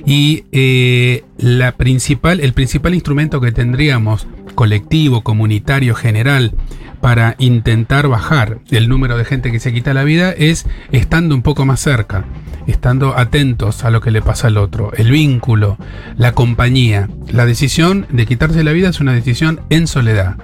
Y 0.06 0.44
eh, 0.52 1.24
la 1.38 1.72
principal, 1.72 2.40
el 2.40 2.52
principal 2.52 2.94
instrumento 2.94 3.40
que 3.40 3.52
tendríamos, 3.52 4.26
colectivo, 4.54 5.22
comunitario, 5.22 5.94
general, 5.94 6.54
para 7.02 7.34
intentar 7.38 8.06
bajar 8.06 8.60
el 8.70 8.88
número 8.88 9.18
de 9.18 9.24
gente 9.24 9.50
que 9.50 9.58
se 9.58 9.72
quita 9.74 9.92
la 9.92 10.04
vida 10.04 10.30
es 10.30 10.66
estando 10.92 11.34
un 11.34 11.42
poco 11.42 11.66
más 11.66 11.80
cerca, 11.80 12.24
estando 12.68 13.18
atentos 13.18 13.84
a 13.84 13.90
lo 13.90 14.00
que 14.00 14.12
le 14.12 14.22
pasa 14.22 14.46
al 14.46 14.56
otro, 14.56 14.92
el 14.94 15.10
vínculo, 15.10 15.78
la 16.16 16.32
compañía. 16.32 17.10
La 17.28 17.44
decisión 17.44 18.06
de 18.08 18.24
quitarse 18.24 18.62
la 18.62 18.70
vida 18.70 18.88
es 18.88 19.00
una 19.00 19.14
decisión 19.14 19.60
en 19.68 19.88
soledad, 19.88 20.36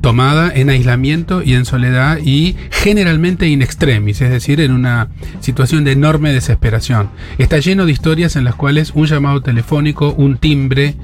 tomada 0.00 0.52
en 0.54 0.70
aislamiento 0.70 1.42
y 1.42 1.54
en 1.54 1.64
soledad 1.64 2.18
y 2.24 2.54
generalmente 2.70 3.48
in 3.48 3.60
extremis, 3.60 4.20
es 4.20 4.30
decir, 4.30 4.60
en 4.60 4.70
una 4.70 5.08
situación 5.40 5.82
de 5.82 5.90
enorme 5.90 6.32
desesperación. 6.32 7.10
Está 7.38 7.58
lleno 7.58 7.84
de 7.84 7.90
historias 7.90 8.36
en 8.36 8.44
las 8.44 8.54
cuales 8.54 8.92
un 8.94 9.06
llamado 9.06 9.42
telefónico, 9.42 10.14
un 10.16 10.38
timbre, 10.38 10.94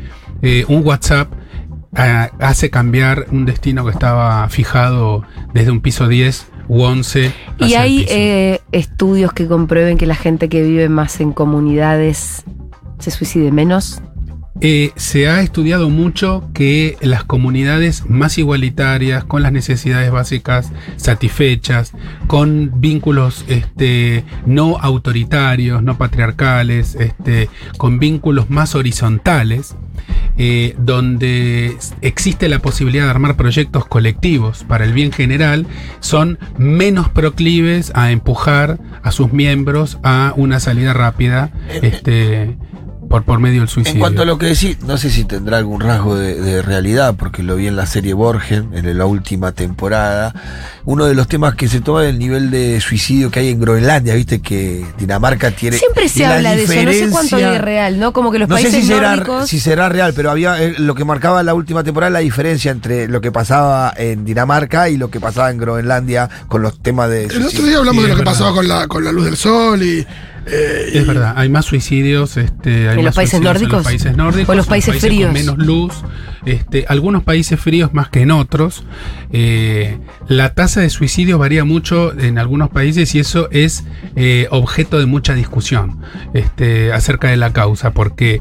eh, 0.43 0.65
un 0.69 0.87
WhatsApp 0.87 1.33
hace 1.95 2.71
cambiar 2.71 3.27
un 3.31 3.45
destino 3.45 3.85
que 3.85 3.91
estaba 3.91 4.49
fijado 4.49 5.25
desde 5.53 5.71
un 5.71 5.81
piso 5.81 6.09
10 6.09 6.49
u 6.69 6.83
11. 6.83 7.33
Y 7.59 7.65
el 7.65 7.77
hay 7.77 7.99
piso. 8.01 8.15
eh, 8.15 8.61
estudios 8.73 9.33
que 9.33 9.47
comprueben 9.47 9.99
que 9.99 10.07
la 10.07 10.15
gente 10.15 10.49
que 10.49 10.63
vive 10.63 10.89
más 10.89 11.21
en 11.21 11.33
comunidades 11.33 12.45
se 12.99 13.11
suicide 13.11 13.53
menos. 13.53 14.03
Eh, 14.65 14.93
se 14.95 15.29
ha 15.29 15.41
estudiado 15.41 15.91
mucho 15.91 16.49
que 16.55 16.97
las 17.01 17.25
comunidades 17.25 18.09
más 18.09 18.39
igualitarias, 18.39 19.25
con 19.25 19.43
las 19.43 19.51
necesidades 19.51 20.13
básicas 20.13 20.71
satisfechas, 20.95 21.91
con 22.29 22.81
vínculos 22.81 23.45
este, 23.49 24.25
no 24.47 24.79
autoritarios, 24.79 25.83
no 25.83 25.99
patriarcales, 25.99 26.95
este, 26.95 27.49
con 27.77 27.99
vínculos 27.99 28.51
más 28.51 28.77
horizontales, 28.77 29.75
eh, 30.39 30.77
donde 30.79 31.77
existe 32.01 32.49
la 32.49 32.61
posibilidad 32.61 33.07
de 33.07 33.11
armar 33.11 33.37
proyectos 33.37 33.85
colectivos 33.87 34.63
para 34.63 34.85
el 34.85 34.93
bien 34.93 35.11
general, 35.11 35.67
son 35.99 36.39
menos 36.57 37.09
proclives 37.09 37.91
a 37.97 38.13
empujar 38.13 38.79
a 39.03 39.11
sus 39.11 39.33
miembros 39.33 39.99
a 40.05 40.35
una 40.37 40.61
salida 40.61 40.93
rápida 40.93 41.51
este, 41.83 42.57
por, 43.13 43.23
por 43.25 43.39
medio 43.39 43.61
del 43.61 43.69
suicidio. 43.69 43.95
En 43.97 44.01
cuanto 44.01 44.23
a 44.23 44.25
lo 44.25 44.39
que 44.39 44.47
decís, 44.47 44.79
no 44.83 44.97
sé 44.97 45.11
si 45.11 45.25
tendrá 45.25 45.59
algún 45.59 45.81
rasgo 45.81 46.17
de, 46.17 46.41
de 46.41 46.63
realidad, 46.63 47.15
porque 47.17 47.43
lo 47.43 47.57
vi 47.57 47.67
en 47.69 47.77
la 47.77 47.87
serie 47.87 48.15
Borgen, 48.15 48.71
en 48.75 48.99
la 48.99 49.07
última 49.07 49.53
temporada. 49.53 50.35
Uno 50.85 51.05
de 51.05 51.15
los 51.15 51.29
temas 51.29 51.55
que 51.55 51.69
se 51.69 51.81
toma 51.81 52.03
es 52.05 52.11
el 52.11 52.19
nivel 52.19 52.51
de 52.51 52.81
suicidio 52.81 53.31
que 53.31 53.39
hay 53.41 53.51
en 53.51 53.61
Groenlandia, 53.61 54.15
viste 54.15 54.41
que 54.41 54.85
Dinamarca 54.99 55.51
tiene. 55.53 55.77
Siempre 55.79 56.09
se 56.09 56.27
habla 56.27 56.57
de 56.57 56.65
eso, 56.65 56.75
no 56.75 56.93
sé 56.93 57.09
cuánto 57.11 57.39
es 57.39 57.61
real, 57.61 58.01
¿no? 58.01 58.13
Como 58.13 58.33
que 58.33 58.39
los 58.41 58.49
no 58.49 58.57
sé 58.57 58.63
países 58.65 58.81
si 58.81 58.87
será, 58.89 59.15
nórdicos. 59.17 59.49
si 59.49 59.61
será 59.61 59.89
real, 59.89 60.13
pero 60.17 60.31
había 60.31 60.61
eh, 60.61 60.75
lo 60.79 60.95
que 60.97 61.05
marcaba 61.05 61.43
la 61.45 61.55
última 61.55 61.85
temporada 61.85 62.11
la 62.11 62.19
diferencia 62.19 62.73
entre 62.73 63.07
lo 63.09 63.21
que 63.21 63.31
pasaba 63.31 63.93
en 63.97 64.25
Dinamarca 64.25 64.89
y 64.89 64.97
lo 64.97 65.11
que 65.11 65.21
pasaba 65.21 65.51
en 65.51 65.59
Groenlandia 65.59 66.29
con 66.49 66.63
los 66.63 66.81
temas 66.81 67.09
de. 67.11 67.25
El 67.25 67.31
otro 67.31 67.43
suicidio. 67.43 67.67
día 67.69 67.79
hablamos 67.79 68.03
Sí, 68.03 68.09
de 68.09 68.09
lo 68.09 68.15
que 68.17 68.19
verdad. 68.25 68.33
pasaba 68.33 68.53
con 68.55 68.67
la, 68.69 68.89
con 68.89 69.05
la 69.05 69.13
luz 69.13 69.25
del 69.27 69.37
sol 69.37 69.83
y. 69.83 70.07
eh, 70.47 70.91
y- 70.95 70.99
Es 70.99 71.07
verdad, 71.07 71.35
hay 71.37 71.49
más 71.49 71.65
suicidios 71.67 72.37
este, 72.37 72.89
hay 72.89 72.91
¿En 72.91 72.97
más 72.97 73.05
los 73.07 73.15
países 73.15 73.39
suicidios 73.39 73.55
nórdicos? 73.55 73.73
En 73.73 73.77
los 73.77 73.85
países 73.85 74.17
nórdicos. 74.17 74.49
¿O 74.49 74.53
en 74.53 74.57
los 74.57 74.67
en 74.67 74.71
países 74.71 75.01
fríos? 75.01 75.25
Con 75.27 75.33
menos 75.35 75.59
luz. 75.59 75.93
Este, 76.45 76.85
algunos 76.89 77.23
países 77.23 77.61
fríos 77.61 77.95
más 77.95 78.09
que 78.09 78.23
en 78.23 78.33
otros. 78.33 78.85
Eh, 79.33 79.99
la 80.27 80.55
tasa 80.55 80.81
de 80.81 80.91
suicidio 80.91 81.39
varía 81.39 81.65
mucho 81.65 82.19
en 82.19 82.39
algunos 82.39 82.69
países 82.71 83.15
y 83.15 83.21
eso 83.21 83.49
es 83.53 83.85
eh, 84.17 84.49
objeto 84.51 84.99
de 84.99 85.07
mucha 85.07 85.35
discusión 85.35 85.99
este, 86.35 86.93
acerca 86.93 87.29
de 87.29 87.37
la 87.37 87.53
causa, 87.53 87.93
porque 87.93 88.41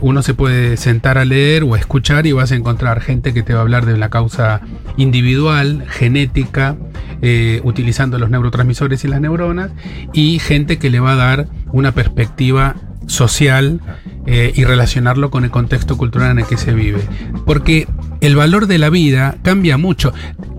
uno 0.00 0.22
se 0.22 0.34
puede 0.34 0.76
sentar 0.76 1.18
a 1.18 1.24
leer 1.24 1.64
o 1.64 1.76
escuchar 1.76 2.26
y 2.26 2.32
vas 2.32 2.52
a 2.52 2.56
encontrar 2.56 3.00
gente 3.00 3.34
que 3.34 3.42
te 3.42 3.52
va 3.52 3.60
a 3.60 3.62
hablar 3.62 3.86
de 3.86 3.96
la 3.96 4.08
causa 4.08 4.60
individual, 4.96 5.84
genética, 5.88 6.76
eh, 7.22 7.60
utilizando 7.64 8.18
los 8.18 8.30
neurotransmisores 8.30 9.04
y 9.04 9.08
las 9.08 9.20
neuronas, 9.20 9.70
y 10.12 10.38
gente 10.38 10.78
que 10.78 10.90
le 10.90 11.00
va 11.00 11.12
a 11.12 11.16
dar 11.16 11.48
una 11.72 11.92
perspectiva 11.92 12.76
social 13.06 13.80
eh, 14.26 14.52
y 14.54 14.64
relacionarlo 14.64 15.30
con 15.30 15.44
el 15.44 15.50
contexto 15.50 15.96
cultural 15.96 16.30
en 16.30 16.38
el 16.40 16.46
que 16.46 16.56
se 16.56 16.72
vive. 16.72 17.00
Porque 17.44 17.88
el 18.20 18.36
valor 18.36 18.66
de 18.66 18.78
la 18.78 18.90
vida 18.90 19.36
cambia 19.42 19.76
mucho. 19.76 20.12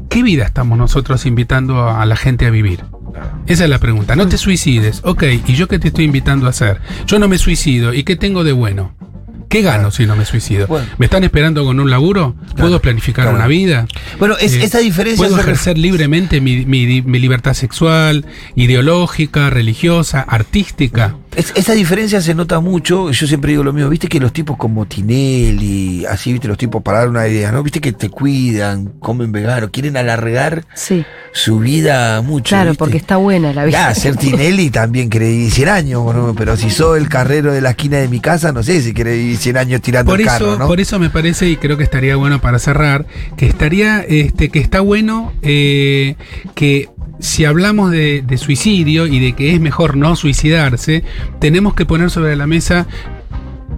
¿Qué 0.10 0.23
vida 0.23 0.45
estamos 0.45 0.77
nosotros 0.77 1.25
invitando 1.25 1.89
a 1.89 2.06
la 2.06 2.17
gente 2.17 2.45
a 2.45 2.49
vivir? 2.49 2.82
Esa 3.47 3.63
es 3.63 3.69
la 3.69 3.80
pregunta. 3.80 4.15
No 4.15 4.27
te 4.27 4.38
suicides. 4.38 5.01
Ok, 5.04 5.23
¿y 5.47 5.54
yo 5.54 5.67
qué 5.67 5.80
te 5.80 5.89
estoy 5.89 6.06
invitando 6.06 6.47
a 6.47 6.49
hacer? 6.49 6.82
Yo 7.08 7.19
no 7.19 7.27
me 7.27 7.38
suicido. 7.38 7.93
¿Y 7.93 8.04
qué 8.04 8.15
tengo 8.15 8.43
de 8.43 8.51
bueno? 8.51 8.93
¿Qué 9.52 9.62
gano 9.62 9.92
si 9.92 10.06
no 10.06 10.16
me 10.16 10.24
suicido? 10.24 10.66
Bueno. 10.68 10.88
¿Me 10.98 11.06
están 11.08 11.26
esperando 11.26 11.66
con 11.66 11.78
un 11.82 11.90
laburo? 11.92 12.36
¿Puedo 12.56 12.80
planificar 12.80 13.26
claro. 13.26 13.38
una 13.38 13.48
vida? 13.48 13.86
Bueno, 14.18 14.38
es- 14.40 14.54
Eh, 14.54 14.64
esa 14.64 14.80
diferencia 14.80 15.28
¿Puedo 15.28 15.42
ejercer 15.42 15.78
libremente 15.78 16.40
mi, 16.40 16.66
mi- 16.66 17.02
mi 17.02 17.20
libertad 17.20 17.54
sexual, 17.54 18.26
ideológica, 18.56 19.50
religiosa, 19.50 20.22
artística? 20.22 21.16
Es- 21.36 21.54
esa 21.56 21.74
diferencia 21.74 22.20
se 22.22 22.36
nota 22.36 22.60
mucho, 22.60 23.10
yo 23.12 23.28
siempre 23.28 23.52
digo 23.52 23.63
lo 23.63 23.72
mismo, 23.74 23.89
viste 23.89 24.08
que 24.08 24.20
los 24.20 24.34
tipos 24.34 24.58
como 24.58 24.86
Tinelli, 24.86 26.06
así, 26.06 26.34
viste, 26.34 26.48
los 26.48 26.58
tipos 26.58 26.82
para 26.84 27.00
dar 27.00 27.10
una 27.10 27.28
idea, 27.28 27.52
¿no? 27.52 27.63
Viste 27.63 27.80
que 27.80 27.94
te 27.94 28.10
cuidan, 28.10 28.88
comen 29.00 29.32
vegano, 29.32 29.72
quieren 29.72 29.96
alargar 29.98 30.65
Sí, 30.76 31.06
su 31.32 31.60
vida 31.60 32.22
mucho. 32.22 32.50
claro, 32.50 32.72
¿viste? 32.72 32.80
porque 32.80 32.98
está 32.98 33.17
buena 33.17 33.54
la 33.54 33.65
vida. 33.65 33.89
Ya, 33.89 33.96
ser 33.96 34.17
Tinelli 34.17 34.70
también 34.70 35.10
quiere 35.10 35.30
vivir 35.30 35.52
100 35.52 35.70
años, 35.70 36.04
¿no? 36.13 36.36
pero 36.38 36.58
si 36.58 36.70
soy 36.70 37.00
el 37.00 37.08
carrero 37.10 37.54
de 37.54 37.62
la 37.62 37.72
esquina 37.72 37.98
de 37.98 38.08
mi 38.10 38.20
casa, 38.20 38.52
no 38.52 38.62
sé 38.62 38.82
si 38.82 38.94
quiere 38.94 39.15
vivir 39.17 39.38
100 39.38 39.58
años 39.58 39.82
tirando 39.82 40.12
Por 40.12 40.20
el 40.22 40.28
eso, 40.28 40.38
carro, 40.38 40.58
¿no? 40.58 40.67
por 40.67 40.80
eso 40.82 41.00
me 41.00 41.10
parece, 41.10 41.48
y 41.50 41.56
creo 41.58 41.78
que 41.78 41.84
estaría 41.84 42.15
bueno 42.17 42.41
para 42.41 42.60
cerrar, 42.60 43.06
que 43.38 43.48
estaría, 43.48 44.02
este, 44.02 44.50
que 44.50 44.60
está 44.60 44.82
bueno 44.82 45.32
eh, 45.41 46.15
que 46.56 46.89
si 47.22 47.46
hablamos 47.46 47.92
de, 47.92 48.26
suicidio 48.38 49.08
y 49.08 49.20
de 49.20 49.34
que 49.34 49.54
es 49.54 49.62
mejor 49.62 49.96
no 49.96 50.16
suicidarse, 50.16 51.04
tenemos 51.40 51.74
que 51.76 51.86
poner 51.86 52.10
sobre 52.10 52.36
la 52.36 52.48
mesa 52.48 52.88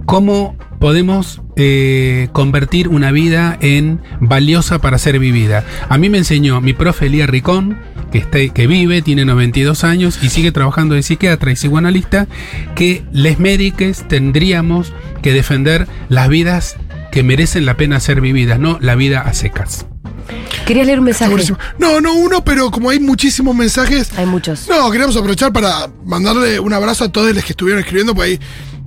cómo 0.06 0.56
podemos 0.80 1.40
eh, 1.56 2.28
convertir 2.32 2.88
una 2.88 3.12
vida 3.12 3.56
en 3.60 4.00
valiosa 4.20 4.80
para 4.80 4.98
ser 4.98 5.18
vivida. 5.18 5.64
A 5.88 5.98
mí 5.98 6.08
me 6.08 6.18
enseñó 6.18 6.60
mi 6.60 6.72
profe 6.72 7.06
Elía 7.06 7.26
Ricón, 7.26 7.78
que, 8.10 8.18
está, 8.18 8.38
que 8.48 8.66
vive, 8.66 9.02
tiene 9.02 9.24
92 9.24 9.84
años 9.84 10.18
y 10.22 10.30
sigue 10.30 10.52
trabajando 10.52 10.94
de 10.94 11.02
psiquiatra 11.02 11.52
y 11.52 11.54
psicoanalista, 11.54 12.26
que 12.74 13.04
les 13.12 13.38
médicos 13.38 14.06
tendríamos 14.08 14.92
que 15.22 15.32
defender 15.32 15.86
las 16.08 16.28
vidas 16.28 16.76
que 17.12 17.22
merecen 17.22 17.66
la 17.66 17.76
pena 17.76 18.00
ser 18.00 18.20
vividas, 18.20 18.58
no 18.58 18.78
la 18.80 18.94
vida 18.94 19.20
a 19.20 19.32
secas. 19.34 19.86
Querías 20.66 20.86
leer 20.86 20.98
un 20.98 21.04
mensaje. 21.06 21.34
No, 21.78 22.00
no 22.00 22.14
uno, 22.14 22.44
pero 22.44 22.70
como 22.70 22.90
hay 22.90 23.00
muchísimos 23.00 23.54
mensajes, 23.54 24.10
Hay 24.16 24.26
muchos. 24.26 24.68
No, 24.68 24.90
queríamos 24.90 25.16
aprovechar 25.16 25.52
para 25.52 25.88
mandarle 26.04 26.58
un 26.60 26.72
abrazo 26.72 27.04
a 27.04 27.12
todos 27.12 27.34
los 27.34 27.44
que 27.44 27.52
estuvieron 27.52 27.80
escribiendo, 27.80 28.14
porque 28.14 28.30
hay, 28.30 28.40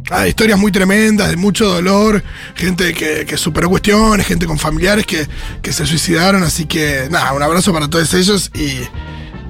hay 0.10 0.30
historias 0.30 0.58
muy 0.58 0.72
tremendas, 0.72 1.30
de 1.30 1.38
mucho 1.38 1.68
dolor, 1.68 2.24
gente 2.56 2.94
que, 2.94 3.26
que 3.26 3.38
superó 3.38 3.70
cuestiones, 3.70 4.26
gente 4.26 4.46
con 4.46 4.58
familiares 4.58 5.06
que, 5.06 5.28
que 5.62 5.74
se 5.74 5.86
suicidaron, 5.86 6.44
así 6.44 6.66
que 6.66 7.08
nada, 7.12 7.34
un 7.34 7.44
abrazo 7.44 7.74
para 7.74 7.90
todos 7.90 8.14
ellos 8.14 8.52
y, 8.54 8.80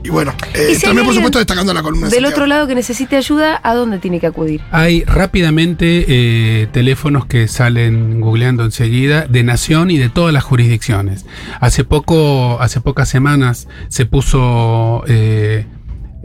y 0.07 0.09
bueno, 0.09 0.33
eh, 0.53 0.69
Y 0.71 0.75
si 0.75 0.85
hay 0.85 0.89
también 0.89 1.05
por 1.05 1.13
supuesto 1.13 1.37
destacando 1.37 1.73
la 1.73 1.83
columna. 1.83 2.07
de 2.07 2.15
Del 2.15 2.25
otro 2.25 2.45
lado 2.45 2.65
que 2.65 2.75
necesite 2.75 3.17
ayuda, 3.17 3.59
¿a 3.61 3.75
dónde 3.75 3.99
tiene 3.99 4.21
que 4.21 4.27
acudir? 4.27 4.61
Hay 4.71 5.03
rápidamente 5.03 6.05
eh, 6.07 6.67
teléfonos 6.71 7.25
que 7.25 7.49
salen 7.49 8.21
googleando 8.21 8.63
enseguida 8.63 9.27
de 9.27 9.43
Nación 9.43 9.91
y 9.91 9.97
de 9.97 10.07
todas 10.07 10.33
las 10.33 10.45
jurisdicciones. 10.45 11.25
Hace 11.59 11.83
poco, 11.83 12.61
hace 12.61 12.79
pocas 12.79 13.09
semanas 13.09 13.67
se 13.89 14.05
puso 14.05 15.03
eh, 15.07 15.65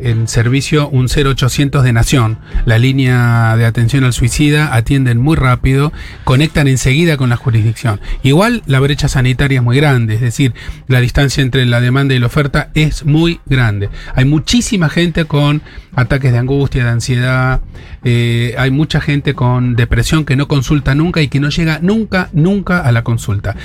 en 0.03 0.29
servicio 0.29 0.89
un 0.89 1.09
0800 1.09 1.83
de 1.85 1.93
Nación. 1.93 2.39
La 2.65 2.79
línea 2.79 3.57
de 3.57 3.65
atención 3.65 4.05
al 4.05 4.13
suicida 4.13 4.75
atienden 4.75 5.19
muy 5.19 5.37
rápido, 5.37 5.93
conectan 6.25 6.69
enseguida 6.69 7.17
con 7.17 7.31
la 7.31 7.37
jurisdicción. 7.37 8.01
Igual 8.23 8.63
la 8.67 8.81
brecha 8.81 9.09
sanitaria 9.09 9.59
es 9.59 9.65
muy 9.65 9.77
grande, 9.77 10.15
es 10.15 10.21
decir, 10.21 10.55
la 10.89 11.01
distancia 11.01 11.43
entre 11.43 11.67
la 11.67 11.81
demanda 11.81 12.15
y 12.15 12.19
la 12.19 12.27
oferta 12.27 12.71
es 12.75 13.05
muy 13.05 13.41
grande. 13.47 13.89
Hay 14.15 14.25
muchísima 14.25 14.89
gente 14.89 15.25
con 15.25 15.63
ataques 15.95 16.33
de 16.33 16.39
angustia, 16.39 16.85
de 16.85 16.91
ansiedad, 16.91 17.61
eh, 18.05 18.55
hay 18.59 18.71
mucha 18.71 19.01
gente 19.01 19.35
con 19.35 19.77
depresión 19.77 20.25
que 20.25 20.37
no 20.37 20.49
consulta 20.49 20.95
nunca 20.95 21.21
y 21.21 21.29
que 21.29 21.41
no 21.41 21.51
llega 21.51 21.79
nunca, 21.81 22.31
nunca 22.33 22.81
a 22.81 22.93
la 22.93 23.05
consulta. 23.05 23.57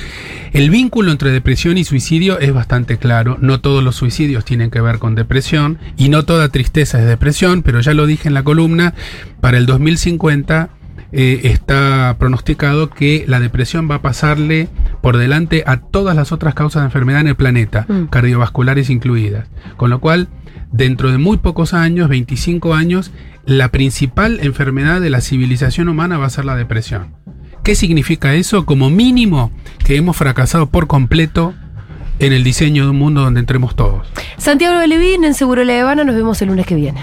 El 0.54 0.70
vínculo 0.70 1.12
entre 1.12 1.32
depresión 1.32 1.78
y 1.78 1.84
suicidio 1.84 2.40
es 2.40 2.54
bastante 2.54 2.98
claro. 2.98 3.38
No 3.42 3.62
todos 3.62 3.84
los 3.84 3.96
suicidios 3.96 4.46
tienen 4.46 4.70
que 4.70 4.82
ver 4.82 5.00
con 5.00 5.16
depresión 5.16 5.80
y 5.98 6.10
no 6.10 6.26
toda 6.28 6.50
tristeza 6.50 7.00
es 7.00 7.08
depresión, 7.08 7.64
pero 7.64 7.80
ya 7.80 7.96
lo 7.96 8.06
dije 8.06 8.28
en 8.28 8.36
la 8.36 8.44
columna, 8.44 8.94
para 9.42 9.58
el 9.58 9.66
2050 9.66 10.70
eh, 11.12 11.40
está 11.46 12.18
pronosticado 12.20 12.90
que 12.90 13.24
la 13.28 13.40
depresión 13.40 13.90
va 13.90 13.96
a 13.96 14.02
pasarle 14.02 14.68
por 15.02 15.18
delante 15.18 15.64
a 15.66 15.78
todas 15.78 16.16
las 16.16 16.32
otras 16.32 16.54
causas 16.54 16.82
de 16.82 16.88
enfermedad 16.88 17.22
en 17.22 17.28
el 17.28 17.36
planeta, 17.36 17.86
Mm. 17.88 18.08
cardiovasculares 18.08 18.90
incluidas. 18.90 19.48
Con 19.78 19.90
lo 19.90 20.00
cual, 20.00 20.28
dentro 20.72 21.12
de 21.12 21.18
muy 21.18 21.38
pocos 21.38 21.74
años, 21.74 22.10
25 22.10 22.76
años, 22.76 23.12
la 23.46 23.70
principal 23.70 24.40
enfermedad 24.42 25.00
de 25.00 25.10
la 25.10 25.22
civilización 25.22 25.88
humana 25.88 26.18
va 26.18 26.26
a 26.26 26.30
ser 26.30 26.44
la 26.46 26.58
depresión. 26.58 27.16
¿Qué 27.64 27.74
significa 27.76 28.36
eso? 28.36 28.66
Como 28.66 28.90
mínimo 28.90 29.52
que 29.86 29.96
hemos 29.96 30.18
fracasado 30.18 30.68
por 30.70 30.88
completo 30.88 31.54
en 32.20 32.34
el 32.34 32.44
diseño 32.44 32.84
de 32.84 32.90
un 32.92 32.98
mundo 32.98 33.22
donde 33.22 33.40
entremos 33.40 33.76
todos. 33.76 34.08
Santiago 34.38 34.80
Belevín 34.80 35.24
en 35.24 35.34
Seguro 35.34 35.64
La 35.64 35.80
Habana, 35.82 36.04
nos 36.04 36.16
vemos 36.16 36.42
el 36.42 36.50
lunes 36.50 36.66
que 36.66 36.76
viene. 36.76 37.02